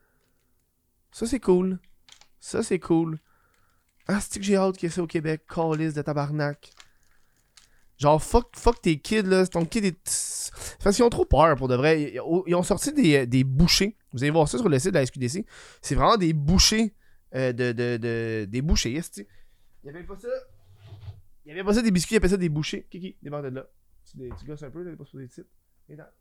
Ça, 1.12 1.26
c'est 1.26 1.40
cool. 1.40 1.78
Ça, 2.40 2.62
c'est 2.62 2.78
cool. 2.78 3.18
Ah, 4.06 4.18
c'est 4.20 4.38
que 4.38 4.44
j'ai 4.46 4.56
hâte 4.56 4.82
ait 4.82 4.88
ça 4.88 5.02
au 5.02 5.06
Québec. 5.06 5.42
Calice 5.46 5.92
de 5.92 6.00
tabarnak. 6.00 6.70
Genre, 7.98 8.22
fuck, 8.22 8.56
fuck 8.56 8.80
tes 8.80 8.98
kids, 8.98 9.22
là. 9.24 9.46
Ton 9.46 9.66
kid 9.66 9.84
est. 9.84 10.50
Parce 10.82 10.96
qu'ils 10.96 11.04
ont 11.04 11.10
trop 11.10 11.26
peur, 11.26 11.54
pour 11.56 11.68
de 11.68 11.74
vrai. 11.74 12.14
Ils, 12.14 12.54
ont 12.54 12.62
sorti 12.62 12.94
des, 12.94 13.26
des 13.26 13.44
bouchées. 13.44 13.94
Vous 14.14 14.22
allez 14.22 14.30
voir 14.30 14.48
ça 14.48 14.56
sur 14.56 14.70
le 14.70 14.78
site 14.78 14.92
de 14.92 14.98
la 14.98 15.04
SQDC. 15.04 15.44
C'est 15.82 15.94
vraiment 15.96 16.16
des 16.16 16.32
bouchées. 16.32 16.94
euh, 17.34 17.52
de, 17.52 17.72
de, 17.72 17.98
de- 17.98 18.46
des 18.48 18.62
bouchées. 18.62 18.92
Il 18.92 20.06
pas 20.06 20.16
ça. 20.18 20.28
Il 21.48 21.52
avait 21.52 21.64
pas 21.64 21.72
ça 21.72 21.80
des 21.80 21.90
biscuits, 21.90 22.16
il 22.16 22.18
avait 22.18 22.28
ça 22.28 22.36
des 22.36 22.50
bouchées. 22.50 22.86
Kiki, 22.90 23.16
débarque 23.22 23.44
de 23.44 23.48
là. 23.48 23.66
Tu, 24.10 24.28
gosses 24.44 24.62
un 24.62 24.70
peu, 24.70 24.82
là, 24.82 24.94
pas 24.94 25.06
sur 25.06 25.16
des 25.16 25.28
titres. 25.28 25.48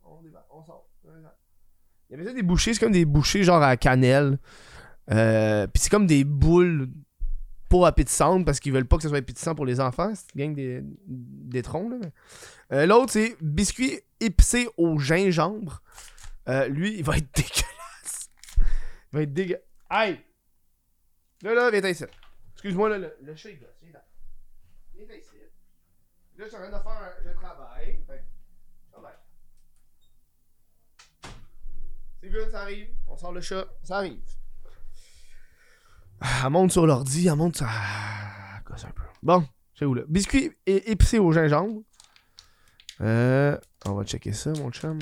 On 0.05 0.21
débarque, 0.21 0.45
on 0.49 0.63
sort. 0.63 0.89
Il 1.03 2.11
y 2.11 2.13
avait 2.13 2.23
ça 2.23 2.31
des 2.31 2.43
bouchées, 2.43 2.73
c'est 2.73 2.79
comme 2.79 2.93
des 2.93 3.03
bouchées 3.03 3.43
genre 3.43 3.61
à 3.61 3.75
cannelle. 3.75 4.39
Euh, 5.11 5.67
Puis 5.67 5.83
c'est 5.83 5.89
comme 5.89 6.07
des 6.07 6.23
boules 6.23 6.89
pas 7.67 7.89
appétissantes 7.89 8.45
parce 8.45 8.61
qu'ils 8.61 8.71
veulent 8.71 8.87
pas 8.87 8.95
que 8.95 9.03
ça 9.03 9.09
soit 9.09 9.17
appétissant 9.17 9.53
pour 9.53 9.65
les 9.65 9.81
enfants. 9.81 10.13
C'est 10.15 10.33
une 10.35 10.45
gang 10.45 10.55
des, 10.55 10.81
des 11.07 11.61
troncs, 11.61 11.91
là. 11.91 12.09
Euh, 12.71 12.85
L'autre, 12.85 13.11
c'est 13.11 13.35
biscuit 13.41 13.99
épicé 14.21 14.69
au 14.77 14.97
gingembre. 14.97 15.81
Euh, 16.47 16.69
lui, 16.69 16.97
il 16.97 17.03
va 17.03 17.17
être 17.17 17.27
dégueulasse. 17.35 18.29
Il 19.11 19.17
va 19.17 19.21
être 19.23 19.33
dégueulasse. 19.33 19.63
Aïe! 19.89 20.21
Là, 21.41 21.53
là, 21.53 21.69
viens 21.69 21.89
ici. 21.89 22.05
Excuse-moi, 22.53 22.87
là, 22.87 22.97
le, 22.97 23.13
le 23.21 23.35
chat, 23.35 23.49
il 23.49 23.59
gosse. 23.59 23.67
Viens 23.81 23.91
là. 23.91 24.06
Ici. 24.99 25.37
Là, 26.37 26.45
je 26.45 26.47
suis 26.47 26.55
en 26.55 26.59
train 26.59 26.77
de 26.77 26.83
faire 26.83 26.91
un 26.91 27.23
je 27.23 27.33
travail. 27.33 28.03
Fait. 28.07 28.23
C'est 32.21 32.29
good, 32.29 32.49
ça 32.49 32.61
arrive. 32.61 32.87
On 33.07 33.15
sort 33.15 33.31
le 33.31 33.41
chat, 33.41 33.67
ça 33.83 33.97
arrive. 33.97 34.19
Ah, 36.19 36.43
Elle 36.45 36.49
monte 36.49 36.71
sur 36.71 36.87
l'ordi, 36.87 37.27
elle 37.27 37.35
monte 37.35 37.57
sur. 37.57 37.67
Ah, 37.69 38.59
gosse 38.65 38.85
un 38.85 38.91
peu. 38.91 39.03
Bon, 39.21 39.47
c'est 39.75 39.85
où 39.85 39.93
là? 39.93 40.01
Biscuit 40.07 40.51
épicé 40.65 41.19
au 41.19 41.31
gingembre. 41.31 41.83
Euh, 43.01 43.57
on 43.85 43.93
va 43.93 44.03
checker 44.03 44.33
ça, 44.33 44.51
mon 44.53 44.71
chum. 44.71 44.99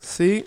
C'est. 0.00 0.44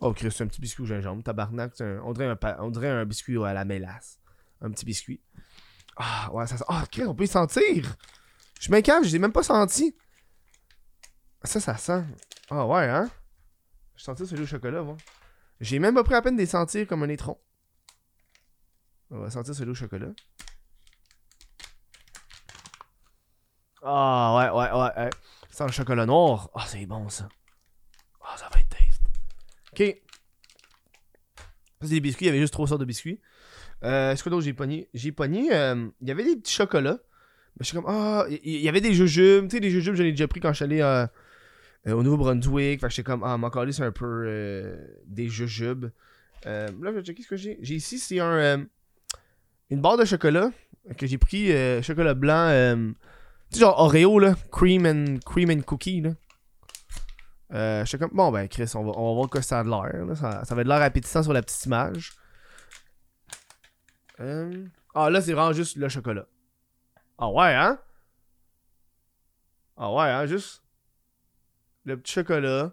Oh, 0.00 0.12
Chris, 0.12 0.32
c'est 0.32 0.42
un 0.42 0.48
petit 0.48 0.60
biscuit 0.60 0.82
au 0.82 0.86
gingembre. 0.86 1.22
Tabarnak, 1.22 1.72
on, 1.80 2.12
dirait 2.12 2.26
un 2.26 2.56
on 2.58 2.70
dirait 2.70 2.90
un 2.90 3.04
biscuit 3.04 3.42
à 3.44 3.52
la 3.52 3.64
mélasse. 3.64 4.18
Un 4.60 4.70
petit 4.70 4.84
biscuit. 4.84 5.20
Ah, 5.96 6.30
ouais, 6.32 6.46
ça 6.46 6.58
sent. 6.58 6.64
Ah, 6.68 6.84
Chris, 6.90 7.04
on 7.04 7.14
peut 7.14 7.24
y 7.24 7.28
sentir. 7.28 7.96
Je 8.60 8.70
m'inquiète, 8.70 9.04
je 9.04 9.12
l'ai 9.12 9.18
même 9.18 9.32
pas 9.32 9.42
senti. 9.42 9.96
Ça, 11.42 11.60
ça 11.60 11.76
sent. 11.76 12.04
Ah, 12.50 12.66
ouais, 12.66 12.88
hein? 12.88 13.10
Je 13.96 14.04
sentais 14.04 14.26
celui 14.26 14.42
au 14.42 14.46
chocolat, 14.46 14.82
moi. 14.82 14.96
J'ai 15.60 15.78
même 15.78 15.94
pas 15.94 16.04
pris 16.04 16.14
à 16.14 16.22
peine 16.22 16.36
de 16.36 16.40
les 16.40 16.46
sentir 16.46 16.86
comme 16.86 17.02
un 17.02 17.08
étron. 17.08 17.38
On 19.10 19.20
va 19.20 19.30
sentir 19.30 19.54
celui 19.54 19.70
au 19.70 19.74
chocolat. 19.74 20.10
Ah, 23.82 24.34
ouais, 24.36 24.50
ouais, 24.50 24.72
ouais. 24.72 25.04
ouais. 25.04 25.10
Ça 25.48 25.58
sent 25.58 25.66
le 25.66 25.72
chocolat 25.72 26.06
noir. 26.06 26.50
Ah, 26.54 26.64
c'est 26.66 26.84
bon, 26.86 27.08
ça. 27.08 27.28
Ah, 28.20 28.36
ça 28.36 28.48
va 28.52 28.60
être 28.60 28.68
taste. 28.68 29.02
Ok. 29.72 30.05
C'est 31.82 31.90
des 31.90 32.00
biscuits. 32.00 32.26
Il 32.26 32.28
y 32.28 32.30
avait 32.30 32.40
juste 32.40 32.52
trois 32.52 32.66
sortes 32.66 32.80
de 32.80 32.86
biscuits. 32.86 33.20
Euh, 33.84 34.12
Est-ce 34.12 34.24
que 34.24 34.30
d'autre 34.30 34.44
j'ai 34.44 34.54
pogné? 34.54 34.88
J'ai 34.94 35.12
pogné. 35.12 35.52
euh, 35.52 35.88
il 36.00 36.08
y 36.08 36.10
avait 36.10 36.24
des 36.24 36.36
petits 36.36 36.54
chocolats. 36.54 36.98
Mais 37.58 37.64
je 37.64 37.66
suis 37.66 37.76
comme. 37.76 37.86
Ah, 37.88 38.26
il 38.28 38.60
y, 38.60 38.68
avait 38.68 38.80
des 38.80 38.92
jujubes. 38.92 39.48
Tu 39.48 39.56
sais, 39.56 39.60
des 39.60 39.70
jujubes, 39.70 39.94
j'en 39.94 40.04
ai 40.04 40.10
déjà 40.10 40.28
pris 40.28 40.40
quand 40.40 40.50
je 40.50 40.56
suis 40.56 40.64
allé 40.64 40.80
euh, 40.82 41.06
euh, 41.88 41.92
au 41.92 42.02
Nouveau-Brunswick. 42.02 42.80
Fait 42.80 42.86
que 42.86 42.92
j'étais 42.92 43.02
comme. 43.02 43.22
Ah, 43.24 43.36
mon 43.38 43.50
c'est 43.72 43.82
un 43.82 43.92
peu 43.92 44.24
euh, 44.26 44.76
des 45.06 45.28
jujubes. 45.28 45.86
Euh, 46.46 46.66
là, 46.82 46.90
je 46.90 46.98
vais 46.98 47.02
checker 47.02 47.22
ce 47.22 47.28
que 47.28 47.36
j'ai. 47.36 47.58
J'ai 47.62 47.76
ici, 47.76 47.98
c'est 47.98 48.20
un. 48.20 48.66
une 49.70 49.80
barre 49.80 49.96
de 49.96 50.04
chocolat 50.04 50.50
que 50.98 51.06
j'ai 51.06 51.18
pris. 51.18 51.50
chocolat 51.82 52.12
blanc. 52.14 52.50
tu 53.50 53.58
sais, 53.58 53.60
genre 53.60 53.78
Oreo, 53.80 54.18
là. 54.18 54.34
Cream 54.52 54.84
and, 54.84 55.18
cream 55.24 55.50
and 55.50 55.62
cookie, 55.62 56.02
là. 56.02 56.10
Euh, 57.52 57.84
comme. 57.98 58.10
Bon, 58.12 58.32
ben, 58.32 58.48
Chris, 58.48 58.70
on 58.74 58.84
va, 58.84 58.92
on 58.96 59.08
va 59.08 59.14
voir 59.14 59.30
que 59.30 59.40
ça 59.40 59.60
a 59.60 59.64
de 59.64 59.68
l'air. 59.68 60.16
Ça, 60.16 60.44
ça 60.44 60.54
va 60.54 60.64
de 60.64 60.68
l'air 60.68 60.82
appétissant 60.82 61.22
sur 61.22 61.32
la 61.32 61.42
petite 61.42 61.64
image. 61.66 62.12
Euh, 64.20 64.66
Ah, 64.94 65.10
là, 65.10 65.20
c'est 65.20 65.32
vraiment 65.32 65.52
juste 65.52 65.76
le 65.76 65.88
chocolat. 65.88 66.26
Ah 67.18 67.30
ouais, 67.30 67.54
hein? 67.54 67.78
Ah 69.76 69.92
ouais, 69.92 70.10
hein? 70.10 70.26
Juste 70.26 70.62
le 71.84 71.98
petit 71.98 72.14
chocolat. 72.14 72.72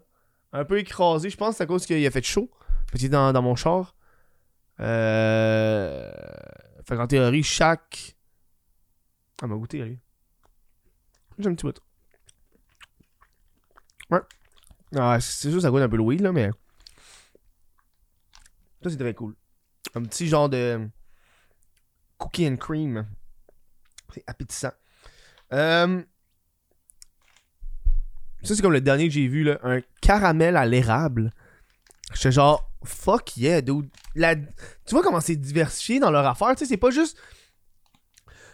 Un 0.53 0.65
peu 0.65 0.79
écrasé. 0.79 1.29
Je 1.29 1.37
pense 1.37 1.57
c'est 1.57 1.63
à 1.63 1.65
cause 1.65 1.85
qu'il 1.85 2.05
a 2.05 2.11
fait 2.11 2.23
chaud. 2.23 2.49
Petit 2.91 3.09
dans, 3.09 3.33
dans 3.33 3.41
mon 3.41 3.55
char. 3.55 3.95
Euh... 4.79 6.11
Fait 6.87 6.95
qu'en 6.95 7.07
théorie, 7.07 7.43
chaque. 7.43 8.15
Ah, 9.41 9.47
m'a 9.47 9.55
goûté, 9.55 9.83
lui. 9.83 9.99
J'ai 11.37 11.49
un 11.49 11.55
petit 11.55 11.65
bout. 11.65 11.79
Ouais. 14.09 14.19
Ah, 14.95 15.19
c'est 15.19 15.49
sûr, 15.49 15.61
ça 15.61 15.69
goûte 15.69 15.81
un 15.81 15.89
peu 15.89 15.97
le 15.97 16.03
weed, 16.03 16.21
là, 16.21 16.31
mais. 16.31 16.49
Ça, 18.83 18.89
c'est 18.89 18.97
très 18.97 19.13
cool. 19.13 19.35
Un 19.95 20.03
petit 20.03 20.27
genre 20.27 20.49
de. 20.49 20.87
Cookie 22.17 22.47
and 22.47 22.57
cream. 22.57 23.07
C'est 24.13 24.23
appétissant. 24.27 24.71
Euh, 25.51 26.01
Ça, 28.43 28.55
c'est 28.55 28.61
comme 28.61 28.73
le 28.73 28.81
dernier 28.81 29.07
que 29.07 29.13
j'ai 29.13 29.27
vu, 29.27 29.43
là. 29.43 29.59
Un 29.63 29.81
caramel 30.01 30.57
à 30.57 30.65
l'érable. 30.65 31.31
J'étais 32.13 32.31
genre, 32.31 32.69
fuck 32.83 33.37
yeah, 33.37 33.61
dude. 33.61 33.89
La... 34.15 34.35
Tu 34.35 34.43
vois 34.91 35.01
comment 35.01 35.21
c'est 35.21 35.35
diversifié 35.35 35.99
dans 35.99 36.11
leur 36.11 36.27
affaire, 36.27 36.49
tu 36.49 36.59
sais, 36.59 36.65
c'est 36.65 36.77
pas 36.77 36.91
juste 36.91 37.17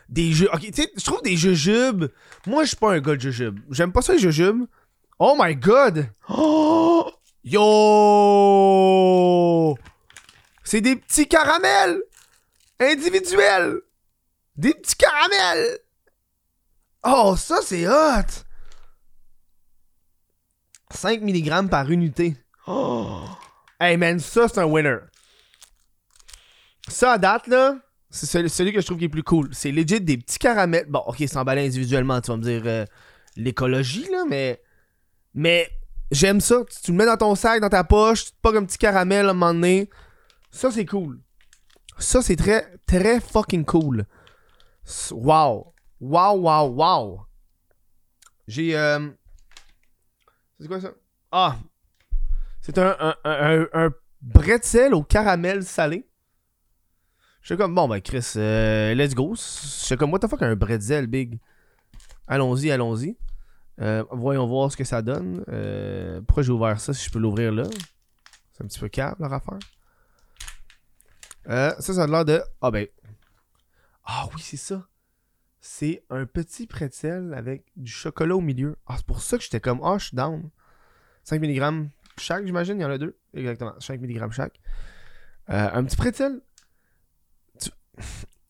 des 0.07 0.31
jeux. 0.31 0.49
Ok, 0.53 0.61
tu 0.61 0.73
sais, 0.73 0.91
je 0.95 1.03
trouve 1.03 1.21
des 1.21 1.35
jujubes. 1.35 2.05
Moi, 2.47 2.63
je 2.63 2.69
suis 2.69 2.77
pas 2.77 2.93
un 2.93 2.99
gars 2.99 3.15
de 3.15 3.21
jujubes. 3.21 3.59
J'aime 3.71 3.91
pas 3.91 4.01
ça, 4.01 4.13
les 4.13 4.19
jujubes. 4.19 4.65
Oh 5.21 5.35
my 5.37 5.53
god! 5.53 6.09
Oh! 6.29 7.11
Yo! 7.43 7.67
C'est 10.63 10.79
des 10.79 10.95
petits 10.95 11.27
caramels 11.27 12.01
individuels! 12.79 13.81
Des 14.55 14.73
petits 14.73 14.95
caramels! 14.95 15.79
Oh, 17.03 17.35
ça, 17.37 17.59
c'est 17.61 17.85
hot! 17.85 18.45
5 20.91 21.21
mg 21.21 21.69
par 21.69 21.91
unité. 21.91 22.37
Oh! 22.65 23.19
Hey 23.81 23.95
man, 23.95 24.19
ça, 24.19 24.49
c'est 24.49 24.59
un 24.59 24.65
winner. 24.65 24.97
Ça, 26.89 27.13
à 27.13 27.17
date, 27.17 27.47
là, 27.47 27.77
c'est 28.09 28.25
celui, 28.25 28.49
celui 28.49 28.73
que 28.73 28.81
je 28.81 28.85
trouve 28.85 28.97
qui 28.97 29.05
est 29.05 29.09
plus 29.09 29.23
cool. 29.23 29.47
C'est 29.53 29.71
legit 29.71 30.01
des 30.01 30.17
petits 30.17 30.37
caramels. 30.37 30.87
Bon, 30.89 30.99
ok, 31.07 31.15
c'est 31.19 31.37
emballé 31.37 31.65
individuellement, 31.65 32.19
tu 32.19 32.29
vas 32.31 32.35
me 32.35 32.43
dire 32.43 32.63
euh, 32.65 32.85
l'écologie, 33.37 34.09
là, 34.11 34.25
mais. 34.27 34.61
Mais 35.33 35.69
j'aime 36.11 36.41
ça. 36.41 36.63
Tu, 36.83 36.91
le 36.91 36.97
mets 36.97 37.05
dans 37.05 37.17
ton 37.17 37.35
sac, 37.35 37.61
dans 37.61 37.69
ta 37.69 37.83
poche, 37.83 38.25
tu 38.25 38.31
te 38.31 38.37
pognes 38.41 38.57
un 38.57 38.65
petit 38.65 38.77
caramel 38.77 39.27
à 39.27 39.29
un 39.29 39.33
moment 39.33 39.53
donné. 39.53 39.89
Ça, 40.51 40.71
c'est 40.71 40.85
cool. 40.85 41.19
Ça, 41.97 42.21
c'est 42.21 42.35
très, 42.35 42.77
très 42.85 43.19
fucking 43.19 43.65
cool. 43.65 44.05
Wow. 45.11 45.73
Wow, 45.99 46.39
wow, 46.39 46.67
wow. 46.67 47.21
J'ai. 48.47 48.75
Euh... 48.75 49.09
C'est 50.59 50.67
quoi 50.67 50.81
ça? 50.81 50.91
Ah! 51.31 51.57
C'est 52.61 52.77
un, 52.77 53.15
un, 53.23 53.67
un 53.73 53.89
bretzel 54.21 54.93
au 54.93 55.03
caramel 55.03 55.63
salé. 55.63 56.09
Je 57.41 57.53
suis 57.53 57.57
comme, 57.57 57.73
bon, 57.73 57.87
ben, 57.87 58.01
Chris, 58.01 58.33
euh, 58.35 58.93
let's 58.93 59.15
go. 59.15 59.33
Je 59.35 59.41
suis 59.41 59.95
comme, 59.95 60.11
what 60.11 60.19
the 60.19 60.27
fuck, 60.27 60.41
un 60.41 60.55
bretzel, 60.55 61.07
big? 61.07 61.39
Allons-y, 62.27 62.69
allons-y. 62.69 63.17
Euh, 63.81 64.03
voyons 64.11 64.45
voir 64.45 64.71
ce 64.71 64.77
que 64.77 64.83
ça 64.83 65.01
donne. 65.01 65.43
Euh, 65.49 66.21
pourquoi 66.21 66.43
j'ai 66.43 66.51
ouvert 66.51 66.79
ça 66.79 66.93
si 66.93 67.05
je 67.05 67.11
peux 67.11 67.19
l'ouvrir 67.19 67.51
là? 67.51 67.63
C'est 68.51 68.63
un 68.63 68.67
petit 68.67 68.79
peu 68.79 68.89
câble 68.89 69.15
leur 69.19 69.33
affaire. 69.33 69.59
Euh, 71.47 71.73
ça, 71.79 71.93
ça 71.93 72.03
a 72.03 72.07
l'air 72.07 72.25
de. 72.25 72.41
Ah 72.61 72.71
ben. 72.71 72.87
Ah 74.03 74.27
oui, 74.33 74.41
c'est 74.41 74.57
ça. 74.57 74.85
C'est 75.61 76.03
un 76.09 76.25
petit 76.25 76.67
pretzel 76.67 77.33
avec 77.33 77.65
du 77.75 77.91
chocolat 77.91 78.35
au 78.35 78.41
milieu. 78.41 78.75
Ah, 78.85 78.95
c'est 78.97 79.05
pour 79.05 79.21
ça 79.21 79.37
que 79.37 79.43
j'étais 79.43 79.59
comme, 79.59 79.79
ah, 79.83 79.97
je 79.97 80.07
suis 80.07 80.15
down. 80.15 80.49
5 81.23 81.41
mg 81.41 81.89
chaque, 82.17 82.45
j'imagine. 82.45 82.77
Il 82.79 82.81
y 82.81 82.85
en 82.85 82.89
a 82.89 82.97
deux. 82.97 83.17
Exactement. 83.33 83.79
5 83.79 84.01
mg 84.01 84.31
chaque. 84.31 84.59
Un 85.47 85.83
petit 85.83 85.95
pretzel. 85.95 86.41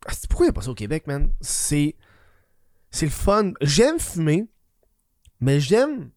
Ah, 0.07 0.13
Pourquoi 0.29 0.45
il 0.45 0.49
n'y 0.49 0.51
a 0.51 0.53
pas 0.53 0.61
ça 0.61 0.71
au 0.71 0.75
Québec, 0.75 1.07
man? 1.07 1.33
C'est. 1.41 1.97
C'est 2.89 3.05
le 3.05 3.11
fun. 3.11 3.51
J'aime 3.61 3.99
fumer, 3.99 4.47
mais 5.39 5.59
j'aime 5.59 6.11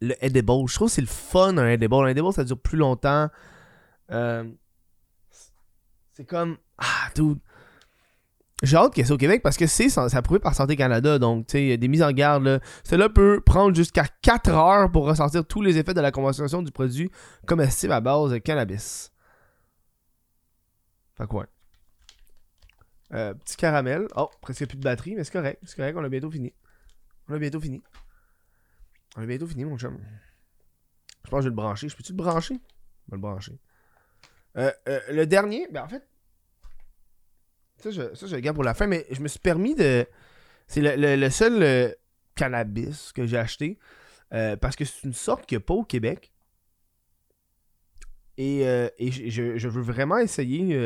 le 0.00 0.14
edible. 0.24 0.68
Je 0.68 0.74
trouve 0.74 0.88
que 0.88 0.94
c'est 0.94 1.00
le 1.00 1.06
fun 1.06 1.56
un 1.56 1.68
edible. 1.68 1.94
Un 1.94 2.06
edible, 2.06 2.32
ça 2.32 2.44
dure 2.44 2.58
plus 2.58 2.78
longtemps. 2.78 3.28
Euh, 4.10 4.44
c'est 6.12 6.24
comme. 6.24 6.58
Ah, 6.78 7.10
dude. 7.14 7.38
J'ai 8.62 8.76
hâte 8.76 8.94
qu'il 8.94 9.04
ça 9.04 9.12
au 9.12 9.18
Québec 9.18 9.42
parce 9.42 9.56
que 9.56 9.66
c'est 9.66 9.98
approuvé 9.98 10.40
par 10.40 10.54
Santé 10.54 10.76
Canada. 10.76 11.18
Donc, 11.18 11.46
tu 11.46 11.52
sais, 11.52 11.62
il 11.62 11.68
y 11.68 11.72
a 11.72 11.76
des 11.76 11.88
mises 11.88 12.02
en 12.02 12.12
garde. 12.12 12.60
Cela 12.82 13.08
peut 13.08 13.42
prendre 13.44 13.74
jusqu'à 13.74 14.04
4 14.22 14.50
heures 14.50 14.90
pour 14.90 15.06
ressentir 15.06 15.44
tous 15.44 15.60
les 15.60 15.76
effets 15.76 15.92
de 15.92 16.00
la 16.00 16.10
consommation 16.10 16.62
du 16.62 16.70
produit 16.70 17.10
comestible 17.46 17.92
à 17.92 18.00
base 18.00 18.30
de 18.30 18.38
cannabis. 18.38 19.12
Fait 21.16 21.26
quoi? 21.26 21.46
Euh, 23.12 23.34
petit 23.34 23.56
caramel. 23.56 24.06
Oh, 24.16 24.30
presque 24.40 24.66
plus 24.66 24.78
de 24.78 24.82
batterie, 24.82 25.14
mais 25.14 25.24
c'est 25.24 25.32
correct. 25.32 25.60
C'est 25.64 25.76
correct, 25.76 25.96
on 25.98 26.04
a 26.04 26.08
bientôt 26.08 26.30
fini. 26.30 26.52
On 27.28 27.34
a 27.34 27.38
bientôt 27.38 27.60
fini. 27.60 27.82
On 29.16 29.22
a 29.22 29.26
bientôt 29.26 29.46
fini, 29.46 29.64
mon 29.64 29.78
chum. 29.78 29.98
Je 31.24 31.30
pense 31.30 31.38
que 31.38 31.44
je 31.44 31.48
vais 31.48 31.50
le 31.50 31.56
brancher. 31.56 31.88
Je 31.88 31.96
peux-tu 31.96 32.12
le 32.12 32.16
brancher? 32.16 32.54
Je 32.54 33.10
vais 33.10 33.16
le 33.16 33.18
brancher. 33.18 33.58
Euh, 34.56 34.70
euh, 34.88 35.00
le 35.10 35.26
dernier, 35.26 35.66
ben 35.70 35.82
en 35.84 35.88
fait, 35.88 36.06
ça 37.78 37.90
je, 37.90 38.02
le 38.34 38.40
garde 38.40 38.56
pour 38.56 38.64
la 38.64 38.74
fin, 38.74 38.86
mais 38.86 39.06
je 39.10 39.20
me 39.20 39.28
suis 39.28 39.40
permis 39.40 39.74
de. 39.74 40.06
C'est 40.66 40.80
le, 40.80 41.30
seul 41.30 41.62
euh, 41.62 41.92
cannabis 42.34 43.12
que 43.12 43.26
j'ai 43.26 43.36
acheté 43.38 43.78
parce 44.60 44.74
que 44.74 44.84
c'est 44.84 45.04
une 45.04 45.12
sorte 45.12 45.46
qu'il 45.46 45.56
n'y 45.58 45.62
a 45.62 45.66
pas 45.66 45.74
au 45.74 45.84
Québec. 45.84 46.32
Et, 48.36 48.62
et 48.62 49.12
je, 49.12 49.56
je- 49.56 49.68
veux 49.68 49.82
vraiment 49.82 50.18
essayer. 50.18 50.76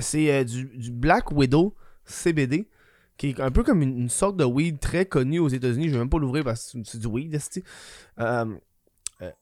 c'est 0.00 0.44
du, 0.44 0.64
du 0.76 0.90
Black 0.90 1.30
Widow 1.30 1.76
CBD, 2.04 2.68
qui 3.16 3.30
est 3.30 3.40
un 3.40 3.50
peu 3.50 3.62
comme 3.62 3.82
une, 3.82 4.08
sorte 4.08 4.36
de 4.36 4.44
weed 4.44 4.80
très 4.80 5.06
connue 5.06 5.38
aux 5.38 5.48
États-Unis. 5.48 5.88
Je 5.88 5.92
vais 5.92 5.98
même 5.98 6.10
pas 6.10 6.18
l'ouvrir 6.18 6.44
parce 6.44 6.72
que 6.72 6.82
c'est- 6.84 6.98
du 6.98 7.06
weed. 7.06 7.40
Euh, 8.18 8.58
euh, 9.22 9.32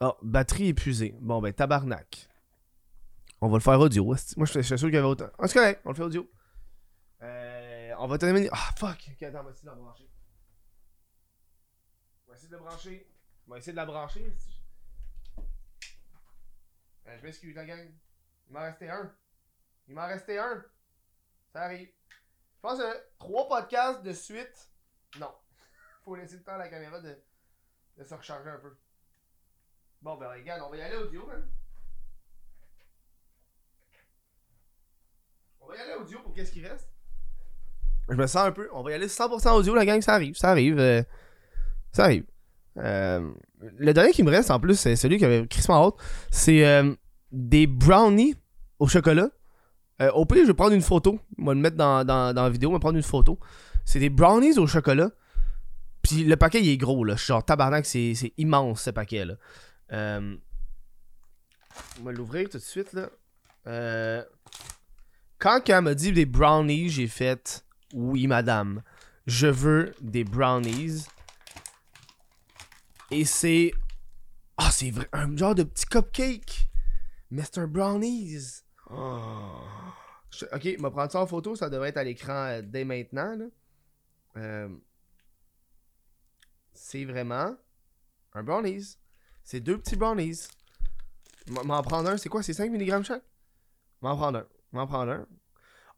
oh, 0.00 0.16
batterie 0.22 0.68
épuisée. 0.68 1.14
Bon, 1.20 1.40
ben, 1.40 1.52
tabarnak. 1.52 2.28
On 3.40 3.48
va 3.48 3.56
le 3.56 3.62
faire 3.62 3.80
audio. 3.80 4.04
Moi, 4.04 4.16
je 4.16 4.60
suis 4.60 4.64
sûr 4.64 4.78
qu'il 4.78 4.94
y 4.94 4.98
avait 4.98 5.06
autant. 5.06 5.30
Ah, 5.38 5.48
c'est 5.48 5.58
correct, 5.58 5.80
on 5.84 5.90
le 5.90 5.94
fait 5.94 6.02
audio. 6.02 6.30
Euh, 7.22 7.92
on 7.98 8.06
va 8.06 8.18
terminer. 8.18 8.48
Ah, 8.52 8.70
fuck. 8.76 9.10
Ok, 9.12 9.22
attends, 9.22 9.40
on 9.40 9.44
va 9.44 9.50
essayer 9.50 9.64
de 9.64 9.70
la 9.70 9.74
brancher. 9.76 10.08
On 12.26 12.30
va 12.30 12.36
essayer 12.36 12.48
de 12.48 12.56
la 12.56 12.62
brancher. 12.62 13.06
On 13.46 13.50
va 13.50 13.58
essayer 13.58 13.72
de 13.72 13.76
la 13.76 13.86
brancher. 13.86 14.36
je 17.06 17.22
m'excuse, 17.22 17.54
la 17.54 17.64
gang. 17.64 17.88
Il 18.48 18.52
m'en 18.52 18.60
restait 18.60 18.88
un. 18.88 19.12
Il 19.88 19.94
m'en 19.94 20.06
restait 20.06 20.38
un. 20.38 20.64
Ça 21.52 21.62
arrive. 21.62 21.88
Je 22.62 22.68
pense 22.68 22.78
que 22.78 22.96
trois 23.18 23.48
podcasts 23.48 24.02
de 24.04 24.12
suite. 24.12 24.70
Non. 25.18 25.32
Faut 26.04 26.14
laisser 26.14 26.36
le 26.36 26.42
temps 26.42 26.52
à 26.52 26.58
la 26.58 26.68
caméra 26.68 27.00
de, 27.00 27.18
se 28.04 28.14
recharger 28.14 28.50
un 28.50 28.58
peu. 28.58 28.76
Bon, 30.00 30.16
ben, 30.16 30.28
regarde, 30.28 30.62
on 30.64 30.70
va 30.70 30.76
y 30.76 30.82
aller 30.82 30.96
audio, 30.96 31.26
man. 31.26 31.44
On 35.60 35.66
va 35.66 35.76
y 35.76 35.80
aller 35.80 35.94
audio 35.94 36.20
pour 36.20 36.32
qu'est-ce 36.34 36.52
qui 36.52 36.64
reste. 36.64 36.88
Je 38.08 38.14
me 38.14 38.26
sens 38.28 38.46
un 38.46 38.52
peu. 38.52 38.68
On 38.72 38.82
va 38.82 38.92
y 38.92 38.94
aller 38.94 39.08
100% 39.08 39.50
audio, 39.54 39.74
la 39.74 39.84
gang, 39.84 40.00
ça 40.00 40.14
arrive. 40.14 40.36
Ça 40.36 40.50
arrive. 40.50 40.78
euh, 40.78 41.02
ça 41.92 42.04
arrive. 42.04 42.26
Euh, 42.78 43.32
le 43.60 43.92
dernier 43.92 44.12
qui 44.12 44.22
me 44.22 44.30
reste, 44.30 44.52
en 44.52 44.60
plus, 44.60 44.76
c'est 44.76 44.94
celui 44.94 45.18
qui 45.18 45.24
avait 45.24 45.46
crissement 45.48 45.84
haute. 45.84 45.98
C'est 46.30 46.64
euh, 46.64 46.94
des 47.32 47.66
brownies 47.66 48.36
au 48.78 48.86
chocolat. 48.86 49.30
Euh, 50.02 50.10
au 50.12 50.24
pire, 50.24 50.42
je 50.42 50.48
vais 50.48 50.54
prendre 50.54 50.74
une 50.74 50.82
photo. 50.82 51.20
On 51.38 51.44
va 51.44 51.54
le 51.54 51.60
mettre 51.60 51.76
dans, 51.76 52.04
dans, 52.04 52.34
dans 52.34 52.42
la 52.42 52.50
vidéo. 52.50 52.70
On 52.70 52.72
va 52.72 52.80
prendre 52.80 52.96
une 52.96 53.02
photo. 53.02 53.38
C'est 53.84 54.00
des 54.00 54.10
brownies 54.10 54.58
au 54.58 54.66
chocolat. 54.66 55.10
Puis 56.02 56.24
le 56.24 56.36
paquet, 56.36 56.60
il 56.60 56.68
est 56.68 56.76
gros, 56.76 57.04
là. 57.04 57.14
Genre, 57.14 57.44
tabarnak, 57.44 57.86
c'est 57.86 58.14
c'est 58.14 58.32
immense, 58.36 58.82
ce 58.82 58.90
paquet, 58.90 59.24
là. 59.24 59.34
Euh, 59.92 60.36
on 62.00 62.04
va 62.04 62.12
l'ouvrir 62.12 62.48
tout 62.48 62.58
de 62.58 62.62
suite, 62.62 62.92
là. 62.92 63.08
Euh, 63.68 64.24
quand 65.38 65.68
elle 65.68 65.82
m'a 65.82 65.94
dit 65.94 66.12
des 66.12 66.26
brownies, 66.26 66.88
j'ai 66.88 67.06
fait 67.06 67.64
oui, 67.94 68.26
madame. 68.26 68.82
Je 69.26 69.46
veux 69.46 69.94
des 70.00 70.24
brownies. 70.24 71.06
Et 73.12 73.24
c'est. 73.24 73.72
Ah, 74.56 74.70
c'est 74.72 74.90
vrai. 74.90 75.08
Un 75.12 75.36
genre 75.36 75.54
de 75.54 75.62
petit 75.62 75.86
cupcake. 75.86 76.68
Mr. 77.30 77.66
Brownies. 77.68 78.62
Oh. 78.90 79.81
Je- 80.34 80.46
Ok, 80.52 80.64
me 80.80 80.88
prendre 80.90 81.10
ça 81.12 81.20
en 81.20 81.26
photo. 81.26 81.54
Ça 81.56 81.68
devrait 81.70 81.90
être 81.90 81.98
à 81.98 82.04
l'écran 82.04 82.46
euh, 82.46 82.62
dès 82.62 82.84
maintenant. 82.84 83.36
Euh, 84.36 84.68
C'est 86.72 87.04
vraiment 87.04 87.54
un 88.34 88.42
brownies. 88.42 88.96
C'est 89.44 89.60
deux 89.60 89.78
petits 89.78 89.96
brownies. 89.96 90.48
M'en 91.48 91.82
prendre 91.82 92.10
un, 92.10 92.16
c'est 92.16 92.28
quoi 92.28 92.42
C'est 92.42 92.52
5 92.54 92.70
mg 92.70 93.02
chaque? 93.02 93.22
M'en 94.00 94.16
prendre 94.16 94.38
un. 94.38 94.46
M'en 94.72 94.86
prendre 94.86 95.12
un. 95.12 95.26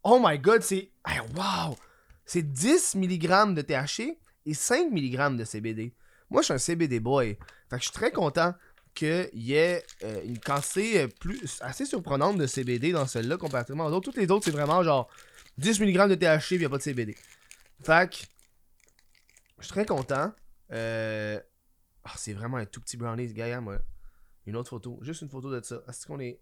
Oh 0.03 0.21
my 0.23 0.39
god, 0.39 0.63
c'est. 0.63 0.91
Hey, 1.07 1.21
wow! 1.37 1.77
C'est 2.25 2.43
10 2.43 2.95
mg 2.97 3.55
de 3.55 3.63
THC 3.63 4.19
et 4.47 4.55
5 4.55 4.91
mg 4.91 5.37
de 5.37 5.45
CBD. 5.45 5.95
Moi, 6.31 6.41
je 6.43 6.47
suis 6.47 6.55
un 6.55 6.59
CBD 6.59 6.99
boy. 7.01 7.39
Fait 7.69 7.77
que 7.77 7.79
je 7.79 7.83
suis 7.85 7.93
très 7.93 8.11
content 8.11 8.55
qu'il 8.95 9.31
y 9.35 9.55
ait 9.55 9.85
euh, 10.03 10.23
une 10.25 10.39
quantité 10.39 11.03
euh, 11.03 11.09
plus, 11.09 11.61
assez 11.61 11.85
surprenante 11.85 12.39
de 12.39 12.47
CBD 12.47 12.93
dans 12.93 13.07
celle-là 13.07 13.37
comparativement 13.37 13.87
aux 13.87 13.93
autres. 13.93 14.11
Toutes 14.11 14.17
les 14.17 14.31
autres, 14.31 14.45
c'est 14.45 14.51
vraiment 14.51 14.83
genre 14.83 15.09
10 15.59 15.81
mg 15.81 16.09
de 16.09 16.15
THC 16.15 16.53
et 16.53 16.55
il 16.55 16.59
n'y 16.61 16.65
a 16.65 16.69
pas 16.69 16.79
de 16.79 16.83
CBD. 16.83 17.17
Fait 17.83 18.11
que 18.11 18.17
je 19.59 19.65
suis 19.65 19.73
très 19.73 19.87
content. 19.87 20.33
Euh... 20.73 21.41
ah, 22.05 22.15
c'est 22.17 22.33
vraiment 22.33 22.57
un 22.57 22.67
tout 22.67 22.81
petit 22.81 22.97
brownies, 22.97 23.33
Gaïa, 23.33 23.61
moi. 23.61 23.79
Une 24.47 24.57
autre 24.57 24.71
photo. 24.71 24.99
Juste 25.03 25.23
une 25.23 25.29
photo 25.29 25.51
de 25.51 25.63
ça. 25.63 25.83
Est-ce 25.89 26.07
qu'on 26.07 26.21
est. 26.21 26.41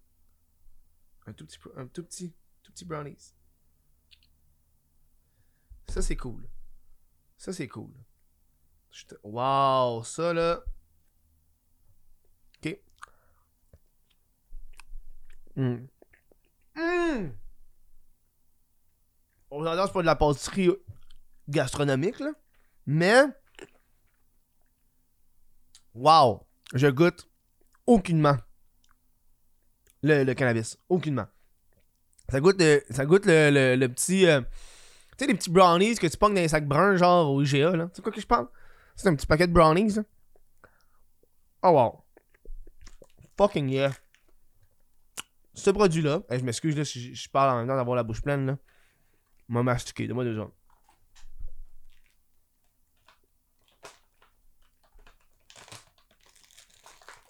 Un 1.27 1.33
tout 1.33 1.47
petit, 1.47 1.59
un 1.77 1.87
tout 1.87 2.03
petit, 2.03 2.35
tout 2.63 2.73
petit 2.73 2.85
brownies? 2.85 3.35
Ça, 5.89 6.03
c'est 6.03 6.17
cool. 6.17 6.49
Ça, 7.37 7.53
c'est 7.53 7.69
cool. 7.69 7.93
Wow, 9.23 10.03
ça 10.05 10.33
là. 10.33 10.65
Ok. 12.59 12.79
Hmm. 15.57 15.87
Hmm. 16.75 17.29
On 19.51 19.65
s'entend, 19.65 19.87
c'est 19.87 19.93
pas 19.93 20.01
de 20.01 20.07
la 20.07 20.17
pâtisserie 20.17 20.71
gastronomique, 21.49 22.21
là. 22.21 22.33
Mais. 22.87 23.25
Wow! 25.95 26.47
Je 26.75 26.89
goûte 26.89 27.29
aucunement 27.87 28.37
le, 30.03 30.33
cannabis. 30.33 30.79
Aucunement. 30.89 31.27
Ça 32.31 32.41
goûte 32.41 32.57
le, 32.59 32.83
ça 32.91 33.05
goûte 33.05 33.27
le, 33.27 33.77
le- 33.77 33.89
petit. 33.89 34.27
euh, 34.27 34.41
tu 34.41 34.47
sais, 35.19 35.27
les 35.27 35.35
petits 35.35 35.51
brownies 35.51 35.97
que 35.97 36.07
tu 36.07 36.17
pognes 36.17 36.35
dans 36.35 36.41
les 36.41 36.49
sacs 36.49 36.67
bruns, 36.67 36.97
genre 36.97 37.31
au 37.31 37.43
IGA, 37.43 37.77
là. 37.77 37.91
C'est 37.93 38.01
quoi 38.03 38.11
que 38.11 38.21
je 38.21 38.27
parle? 38.27 38.49
C'est 38.97 39.09
un 39.09 39.15
petit 39.15 39.27
paquet 39.27 39.47
de 39.47 39.53
brownies. 39.53 39.99
Oh 41.63 41.71
wow. 41.71 42.03
Fucking 43.37 43.69
yeah. 43.69 43.93
Ce 45.55 45.71
produit-là, 45.71 46.23
je 46.31 46.39
m'excuse 46.39 46.77
là, 46.77 46.85
si 46.85 47.15
je, 47.15 47.29
parle 47.29 47.51
en 47.51 47.59
même 47.59 47.69
temps 47.69 47.77
d'avoir 47.77 47.97
la 47.97 48.03
bouche 48.03 48.23
pleine, 48.23 48.47
là. 48.47 48.59
M'a 49.49 49.63
mastiqué, 49.63 50.07
donne-moi 50.07 50.25
deux 50.25 50.35
secondes. 50.35 50.53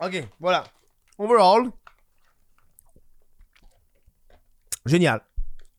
Ok, 0.00 0.28
voilà. 0.40 0.64
Overall. 1.18 1.70
Génial. 4.84 5.20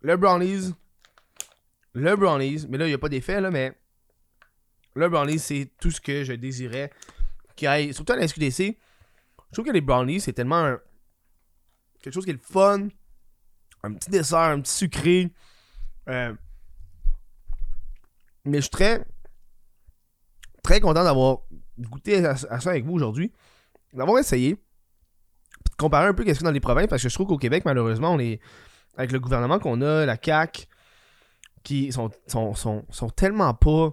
Le 0.02 0.16
brownies. 0.16 0.74
Le 1.94 2.16
brownies. 2.16 2.66
Mais 2.70 2.78
là, 2.78 2.86
il 2.86 2.90
n'y 2.90 2.94
a 2.94 2.98
pas 3.00 3.10
d'effet, 3.10 3.42
là, 3.42 3.52
mais. 3.52 3.74
Le 4.96 5.10
brownies, 5.10 5.40
c'est 5.40 5.72
tout 5.80 5.92
ce 5.92 6.00
que 6.00 6.24
je 6.24 6.34
désirais. 6.34 6.92
Qui 7.56 7.68
aille. 7.68 7.94
Surtout 7.94 8.14
à 8.14 8.16
la 8.16 8.28
SQDC. 8.28 8.78
Je 9.50 9.54
trouve 9.54 9.66
que 9.66 9.72
les 9.72 9.82
brownies, 9.82 10.22
c'est 10.22 10.34
tellement 10.34 10.64
un- 10.64 10.80
quelque 12.04 12.14
chose 12.14 12.26
qui 12.26 12.32
est 12.32 12.34
le 12.34 12.40
fun. 12.40 12.88
Un 13.84 13.94
petit 13.94 14.10
dessert, 14.10 14.40
un 14.40 14.62
petit 14.62 14.74
sucré. 14.74 15.32
Euh, 16.10 16.34
Mais 18.46 18.58
je 18.58 18.64
suis 18.64 18.70
très. 18.70 19.06
Très 20.62 20.80
content 20.80 21.04
d'avoir 21.04 21.40
goûté 21.80 22.26
à, 22.26 22.36
ça 22.36 22.70
avec 22.70 22.86
vous 22.86 22.94
aujourd'hui. 22.94 23.32
D'avoir 23.94 24.20
essayé. 24.20 24.54
De 24.54 25.76
comparer 25.78 26.08
un 26.08 26.14
peu 26.14 26.24
qu'est-ce 26.24 26.40
qu'il 26.40 26.46
y 26.46 26.50
dans 26.50 26.54
les 26.54 26.60
provinces. 26.60 26.88
Parce 26.88 27.02
que 27.02 27.10
je 27.10 27.14
trouve 27.14 27.28
qu'au 27.28 27.38
Québec, 27.38 27.64
malheureusement, 27.66 28.12
on 28.12 28.20
est. 28.20 28.40
Avec 28.96 29.12
le 29.12 29.20
gouvernement 29.20 29.58
qu'on 29.58 29.82
a, 29.82 30.06
la 30.06 30.18
CAQ, 30.24 30.68
qui 31.64 31.92
sont, 31.92 32.12
sont, 32.28 32.54
sont, 32.54 32.86
sont 32.92 33.10
tellement 33.10 33.56
pas 33.56 33.90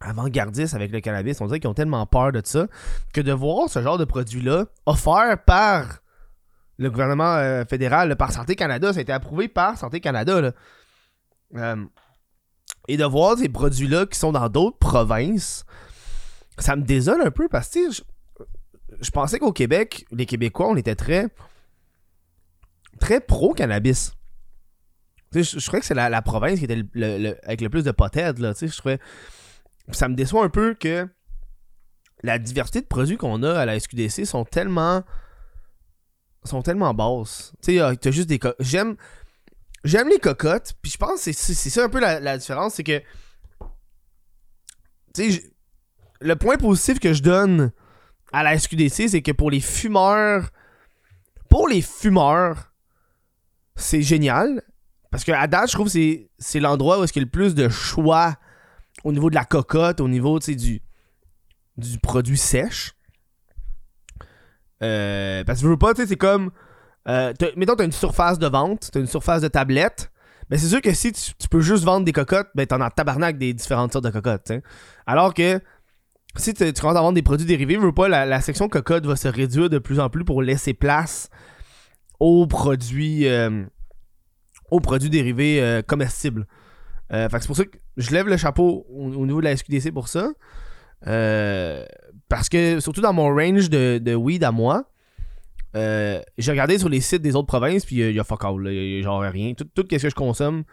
avant-gardistes 0.00 0.74
avec 0.74 0.92
le 0.92 1.00
cannabis. 1.00 1.40
On 1.40 1.46
dirait 1.46 1.58
qu'ils 1.58 1.68
ont 1.68 1.74
tellement 1.74 2.06
peur 2.06 2.30
de 2.30 2.42
ça 2.44 2.68
que 3.12 3.20
de 3.20 3.32
voir 3.32 3.68
ce 3.68 3.82
genre 3.82 3.98
de 3.98 4.04
produit-là 4.04 4.66
offert 4.86 5.42
par 5.44 6.01
le 6.78 6.90
gouvernement 6.90 7.36
euh, 7.36 7.64
fédéral, 7.64 8.16
par 8.16 8.32
Santé 8.32 8.56
Canada, 8.56 8.92
ça 8.92 8.98
a 8.98 9.02
été 9.02 9.12
approuvé 9.12 9.48
par 9.48 9.78
Santé 9.78 10.00
Canada. 10.00 10.52
Euh, 11.54 11.84
et 12.88 12.96
de 12.96 13.04
voir 13.04 13.38
ces 13.38 13.48
produits-là 13.48 14.06
qui 14.06 14.18
sont 14.18 14.32
dans 14.32 14.48
d'autres 14.48 14.78
provinces, 14.78 15.64
ça 16.58 16.76
me 16.76 16.82
désole 16.82 17.22
un 17.22 17.30
peu 17.30 17.48
parce 17.48 17.68
que 17.68 17.90
je, 19.00 19.10
pensais 19.10 19.38
qu'au 19.38 19.52
Québec, 19.52 20.06
les 20.10 20.26
Québécois, 20.26 20.68
on 20.68 20.76
était 20.76 20.96
très 20.96 21.28
très 23.00 23.20
pro-cannabis. 23.20 24.12
Je, 25.32 25.42
je 25.42 25.70
que 25.70 25.84
c'est 25.84 25.94
la, 25.94 26.22
province 26.22 26.58
qui 26.58 26.66
était 26.66 26.82
avec 27.44 27.60
le 27.60 27.68
plus 27.68 27.84
de 27.84 27.90
potheads, 27.90 28.38
là. 28.38 28.52
Je 28.60 28.76
trouvais. 28.76 28.98
Ça 29.90 30.08
me 30.08 30.14
déçoit 30.14 30.44
un 30.44 30.50
peu 30.50 30.74
que 30.74 31.08
la 32.22 32.38
diversité 32.38 32.80
de 32.80 32.86
produits 32.86 33.16
qu'on 33.16 33.42
a 33.42 33.54
à 33.54 33.66
la 33.66 33.78
SQDC 33.78 34.26
sont 34.26 34.44
tellement. 34.44 35.02
Sont 36.44 36.62
tellement 36.62 36.92
basses. 36.94 37.52
Tu 37.62 37.80
euh, 37.80 37.94
t'as 37.94 38.10
juste 38.10 38.28
des. 38.28 38.38
co- 38.38 38.54
J'aime. 38.60 38.96
J'aime 39.84 40.08
les 40.08 40.18
cocottes, 40.18 40.74
puis 40.80 40.92
je 40.92 40.96
pense 40.96 41.24
que 41.24 41.32
c'est- 41.32 41.70
ça 41.70 41.84
un 41.84 41.88
peu 41.88 41.98
la, 42.00 42.38
différence, 42.38 42.74
c'est 42.74 42.84
que. 42.84 43.00
Tu 45.14 45.32
sais, 45.32 45.52
le 46.20 46.36
point 46.36 46.56
positif 46.56 47.00
que 47.00 47.12
je 47.12 47.22
donne 47.22 47.72
à 48.32 48.42
la 48.42 48.56
SQDC, 48.58 49.08
c'est 49.08 49.22
que 49.22 49.32
pour 49.32 49.50
les 49.50 49.60
fumeurs. 49.60 50.50
Pour 51.50 51.68
les 51.68 51.82
fumeurs, 51.82 52.72
c'est 53.76 54.02
génial. 54.02 54.62
Parce 55.10 55.24
que 55.24 55.32
à 55.32 55.46
date, 55.46 55.68
je 55.68 55.72
trouve 55.74 55.92
que 55.92 56.26
c'est- 56.38 56.60
l'endroit 56.60 56.98
où 56.98 57.04
est-ce 57.04 57.12
qu'il 57.12 57.20
y 57.20 57.24
a 57.24 57.26
le 57.26 57.30
plus 57.30 57.54
de 57.54 57.68
choix 57.68 58.36
au 59.04 59.12
niveau 59.12 59.28
de 59.28 59.34
la 59.34 59.44
cocotte, 59.44 60.00
au 60.00 60.08
niveau 60.08 60.38
du, 60.38 60.80
du 61.76 61.98
produit 61.98 62.38
sèche. 62.38 62.92
Euh, 64.82 65.44
parce 65.44 65.60
que 65.60 65.64
je 65.64 65.70
veux 65.70 65.78
pas, 65.78 65.94
tu 65.94 66.02
sais, 66.02 66.08
c'est 66.08 66.16
comme. 66.16 66.50
Euh, 67.08 67.32
t'as- 67.38 67.50
mettons, 67.56 67.74
t'as 67.74 67.84
une 67.84 67.92
surface 67.92 68.38
de 68.38 68.46
vente, 68.46 68.90
t'as 68.92 69.00
une 69.00 69.06
surface 69.06 69.42
de 69.42 69.48
tablette. 69.48 70.10
Mais 70.50 70.58
c'est 70.58 70.68
sûr 70.68 70.80
que 70.80 70.92
si 70.92 71.12
tu, 71.12 71.48
peux 71.48 71.60
juste 71.60 71.84
vendre 71.84 72.04
des 72.04 72.12
cocottes, 72.12 72.48
ben 72.54 72.66
t'en 72.66 72.80
as 72.80 72.90
tabarnak 72.90 73.38
des 73.38 73.54
différentes 73.54 73.92
sortes 73.92 74.04
de 74.04 74.10
cocottes. 74.10 74.44
tu 74.44 74.54
sais. 74.54 74.62
Alors 75.06 75.34
que 75.34 75.60
si 76.36 76.52
tu, 76.52 76.72
commences 76.74 76.96
à 76.96 77.00
vendre 77.00 77.14
des 77.14 77.22
produits 77.22 77.46
dérivés, 77.46 77.76
veux 77.76 77.92
pas, 77.92 78.08
la, 78.08 78.26
la 78.26 78.40
section 78.40 78.68
cocotte 78.68 79.06
va 79.06 79.16
se 79.16 79.28
réduire 79.28 79.70
de 79.70 79.78
plus 79.78 80.00
en 80.00 80.10
plus 80.10 80.24
pour 80.24 80.42
laisser 80.42 80.74
place 80.74 81.30
aux 82.20 82.46
produits, 82.46 83.26
euh, 83.26 83.64
aux 84.70 84.80
produits 84.80 85.10
dérivés 85.10 85.60
euh, 85.60 85.82
comestibles. 85.82 86.46
fait 87.10 87.28
que 87.28 87.40
c'est 87.40 87.46
pour 87.46 87.56
ça 87.56 87.64
que 87.64 87.78
je 87.96 88.10
lève 88.10 88.28
le 88.28 88.36
chapeau 88.36 88.86
au, 88.90 89.26
niveau 89.26 89.40
de 89.40 89.44
la 89.44 89.56
SQDC 89.56 89.92
pour 89.92 90.08
ça. 90.08 90.30
Parce 91.04 92.48
que, 92.48 92.80
surtout 92.80 93.00
dans 93.00 93.12
mon 93.12 93.34
range 93.34 93.70
de, 93.70 94.14
weed 94.14 94.44
à 94.44 94.52
moi, 94.52 94.84
j'ai 95.74 96.50
regardé 96.50 96.78
sur 96.78 96.88
les 96.88 97.00
sites 97.00 97.22
des 97.22 97.36
autres 97.36 97.46
provinces, 97.46 97.84
puis 97.84 97.96
il 97.96 98.12
y, 98.12 98.20
a 98.20 98.24
fuck 98.24 98.44
all, 98.44 98.72
y 98.72 99.00
a 99.00 99.02
genre 99.02 99.20
rien. 99.22 99.54
Tout, 99.54 99.64
tout 99.64 99.86
ce 99.90 99.96
que 99.96 100.10
je 100.10 100.14
consomme 100.14 100.64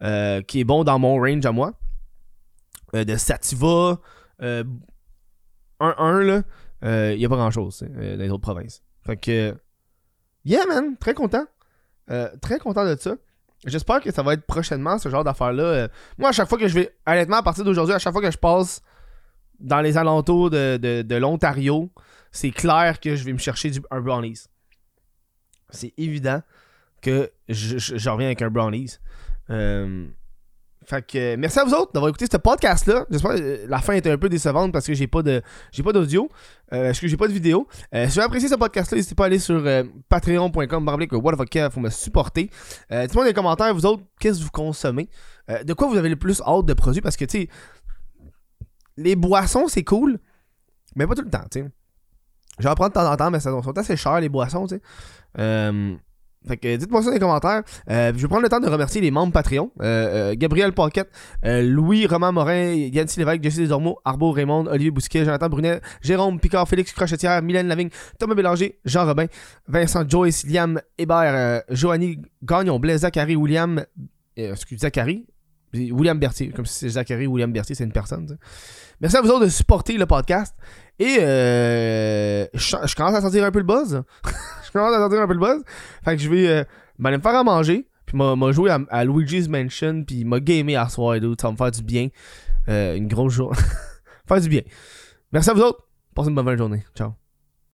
qui 0.00 0.60
est 0.60 0.64
bon 0.64 0.84
dans 0.84 0.98
mon 0.98 1.16
range 1.16 1.44
à 1.46 1.52
moi. 1.52 1.72
de 2.92 3.16
Sativa, 3.16 3.98
1-1, 4.40 4.82
là, 5.80 6.42
il 7.12 7.18
n'y 7.18 7.24
a 7.24 7.28
pas 7.28 7.36
grand 7.36 7.50
chose 7.50 7.82
dans 7.82 8.18
les 8.18 8.30
autres 8.30 8.42
provinces. 8.42 8.82
Fait 9.06 9.16
que, 9.16 9.56
yeah, 10.44 10.66
man, 10.66 10.96
très 10.98 11.14
content. 11.14 11.46
très 12.40 12.58
content 12.58 12.84
de 12.84 12.96
ça. 12.96 13.16
J'espère 13.66 14.00
que 14.00 14.10
ça 14.10 14.22
va 14.22 14.32
être 14.32 14.46
prochainement 14.46 14.96
ce 14.98 15.10
genre 15.10 15.22
d'affaire-là. 15.22 15.88
moi, 16.16 16.30
à 16.30 16.32
chaque 16.32 16.48
fois 16.48 16.58
que 16.58 16.66
je 16.66 16.74
vais, 16.74 16.96
honnêtement, 17.06 17.36
à 17.36 17.42
partir 17.42 17.62
d'aujourd'hui, 17.64 17.94
à 17.94 17.98
chaque 17.98 18.12
fois 18.12 18.22
que 18.22 18.30
je 18.30 18.38
passe 18.38 18.80
dans 19.60 19.80
les 19.80 19.96
alentours 19.96 20.50
de, 20.50 20.76
de, 20.76 21.16
l'Ontario, 21.16 21.90
c'est 22.32 22.50
clair 22.50 23.00
que 23.00 23.16
je 23.16 23.24
vais 23.24 23.32
me 23.32 23.38
chercher 23.38 23.70
du, 23.70 23.80
un 23.90 24.00
brownies. 24.00 24.44
C'est 25.70 25.92
évident 25.96 26.42
que 27.02 27.30
je, 27.48 27.78
je, 27.78 28.10
reviens 28.10 28.26
avec 28.26 28.42
un 28.42 28.50
brownies. 28.50 28.98
Euh, 29.50 30.06
fait 30.90 31.06
que 31.06 31.36
merci 31.36 31.58
à 31.58 31.64
vous 31.64 31.74
autres 31.74 31.92
d'avoir 31.92 32.08
écouté 32.08 32.26
ce 32.30 32.36
podcast-là. 32.38 33.04
J'espère 33.10 33.34
que 33.34 33.40
euh, 33.40 33.66
la 33.68 33.80
fin 33.80 33.92
était 33.92 34.10
un 34.10 34.16
peu 34.16 34.28
décevante 34.28 34.72
parce 34.72 34.86
que 34.86 34.94
j'ai 34.94 35.06
pas 35.06 35.22
de 35.22 35.42
j'ai 35.72 35.82
pas 35.82 35.92
d'audio. 35.92 36.28
Euh, 36.72 36.92
que 36.92 37.06
j'ai 37.06 37.16
pas 37.16 37.28
de 37.28 37.32
vidéo? 37.32 37.68
Euh, 37.94 38.06
si 38.06 38.14
vous 38.14 38.18
avez 38.18 38.26
apprécié 38.26 38.48
ce 38.48 38.54
podcast-là, 38.54 38.96
n'hésitez 38.96 39.14
pas 39.14 39.24
à 39.24 39.26
aller 39.26 39.38
sur 39.38 39.62
patreon.com 40.08 41.06
que 41.06 41.16
what 41.16 41.36
the 41.36 41.70
faut 41.70 41.80
me 41.80 41.90
supporter. 41.90 42.50
Dites-moi 42.90 43.24
dans 43.24 43.28
les 43.28 43.34
commentaires, 43.34 43.74
vous 43.74 43.86
autres, 43.86 44.02
qu'est-ce 44.18 44.38
que 44.38 44.44
vous 44.44 44.50
consommez? 44.50 45.08
de 45.64 45.72
quoi 45.74 45.88
vous 45.88 45.96
avez 45.96 46.08
le 46.08 46.16
plus 46.16 46.40
hâte 46.42 46.66
de 46.66 46.74
produits? 46.74 47.00
Parce 47.00 47.16
que 47.16 47.24
tu 47.24 47.40
sais, 47.40 47.48
les 49.00 49.16
boissons, 49.16 49.66
c'est 49.68 49.84
cool, 49.84 50.18
mais 50.96 51.06
pas 51.06 51.14
tout 51.14 51.22
le 51.22 51.30
temps, 51.30 51.44
tu 51.50 51.60
sais. 51.60 51.70
Je 52.58 52.68
vais 52.68 52.74
prendre 52.74 52.90
de 52.90 52.94
temps 52.94 53.10
en 53.10 53.16
temps, 53.16 53.30
mais 53.30 53.40
ça 53.40 53.50
sont 53.50 53.78
assez 53.78 53.96
chers 53.96 54.20
les 54.20 54.28
boissons, 54.28 54.66
que 56.48 56.76
dites-moi 56.76 57.02
ça 57.02 57.08
dans 57.08 57.14
les 57.14 57.20
commentaires. 57.20 57.62
Euh, 57.90 58.12
je 58.14 58.22
vais 58.22 58.28
prendre 58.28 58.42
le 58.42 58.48
temps 58.48 58.60
de 58.60 58.68
remercier 58.68 59.00
les 59.00 59.10
membres 59.10 59.32
Patreon. 59.32 59.70
Euh, 59.80 60.30
euh, 60.32 60.34
Gabriel 60.36 60.72
Paquette, 60.72 61.10
Louis 61.42 62.06
Romain 62.06 62.32
Morin, 62.32 62.72
Yann 62.72 63.06
Lévesque, 63.16 63.42
Jesse 63.42 63.58
Desormeaux, 63.58 63.98
Arbo 64.04 64.32
Raymond, 64.32 64.66
Olivier 64.66 64.90
Bousquet, 64.90 65.24
Jonathan 65.24 65.48
Brunet, 65.48 65.80
Jérôme 66.00 66.40
Picard, 66.40 66.68
Félix 66.68 66.92
Crochetière, 66.92 67.42
Mylène 67.42 67.68
Lavigne, 67.68 67.90
Thomas 68.18 68.34
Bélanger, 68.34 68.78
Jean 68.84 69.04
Robin, 69.06 69.26
Vincent 69.68 70.08
Joyce, 70.08 70.46
Liam 70.46 70.80
Hébert, 70.96 71.62
Joanny 71.70 72.18
Gagnon, 72.42 72.78
Blaise 72.78 73.00
Zachary, 73.02 73.36
William. 73.36 73.84
excusez, 74.36 74.80
Zachary. 74.80 75.26
William 75.72 76.18
Berthier, 76.18 76.50
comme 76.50 76.66
si 76.66 76.74
c'est 76.74 76.88
Zachary 76.90 77.26
William 77.26 77.52
Berthier, 77.52 77.74
c'est 77.74 77.84
une 77.84 77.92
personne. 77.92 78.38
Merci 79.00 79.16
à 79.16 79.22
vous 79.22 79.30
autres 79.30 79.44
de 79.44 79.50
supporter 79.50 79.96
le 79.96 80.06
podcast. 80.06 80.54
Et 80.98 81.16
je 82.54 82.94
commence 82.94 83.14
à 83.14 83.20
sentir 83.20 83.44
un 83.44 83.50
peu 83.50 83.60
le 83.60 83.64
buzz. 83.64 84.02
je 84.64 84.70
commence 84.72 84.94
à 84.94 84.98
sentir 84.98 85.20
un 85.20 85.26
peu 85.26 85.34
le 85.34 85.40
buzz. 85.40 85.62
Fait 86.04 86.16
que 86.16 86.22
je 86.22 86.28
vais 86.28 86.48
euh, 86.48 86.64
aller 87.04 87.16
me 87.16 87.22
faire 87.22 87.34
à 87.34 87.44
manger. 87.44 87.86
Puis 88.06 88.16
m'a 88.16 88.52
joué 88.52 88.70
à, 88.70 89.04
Luigi's 89.04 89.48
Mansion. 89.48 90.04
Puis 90.04 90.24
m'a 90.24 90.40
gamé 90.40 90.76
à 90.76 90.88
soir, 90.88 91.14
et 91.14 91.20
Ça 91.20 91.48
va 91.48 91.52
me 91.52 91.56
faire 91.56 91.70
du 91.70 91.82
bien. 91.82 92.08
Euh, 92.68 92.96
une 92.96 93.08
grosse 93.08 93.34
journée. 93.34 93.58
faire 94.28 94.40
du 94.40 94.48
bien. 94.48 94.62
Merci 95.32 95.50
à 95.50 95.54
vous 95.54 95.62
autres. 95.62 95.86
Passez 96.14 96.28
une 96.28 96.34
bonne 96.34 96.58
journée. 96.58 96.84
Ciao. 96.94 97.19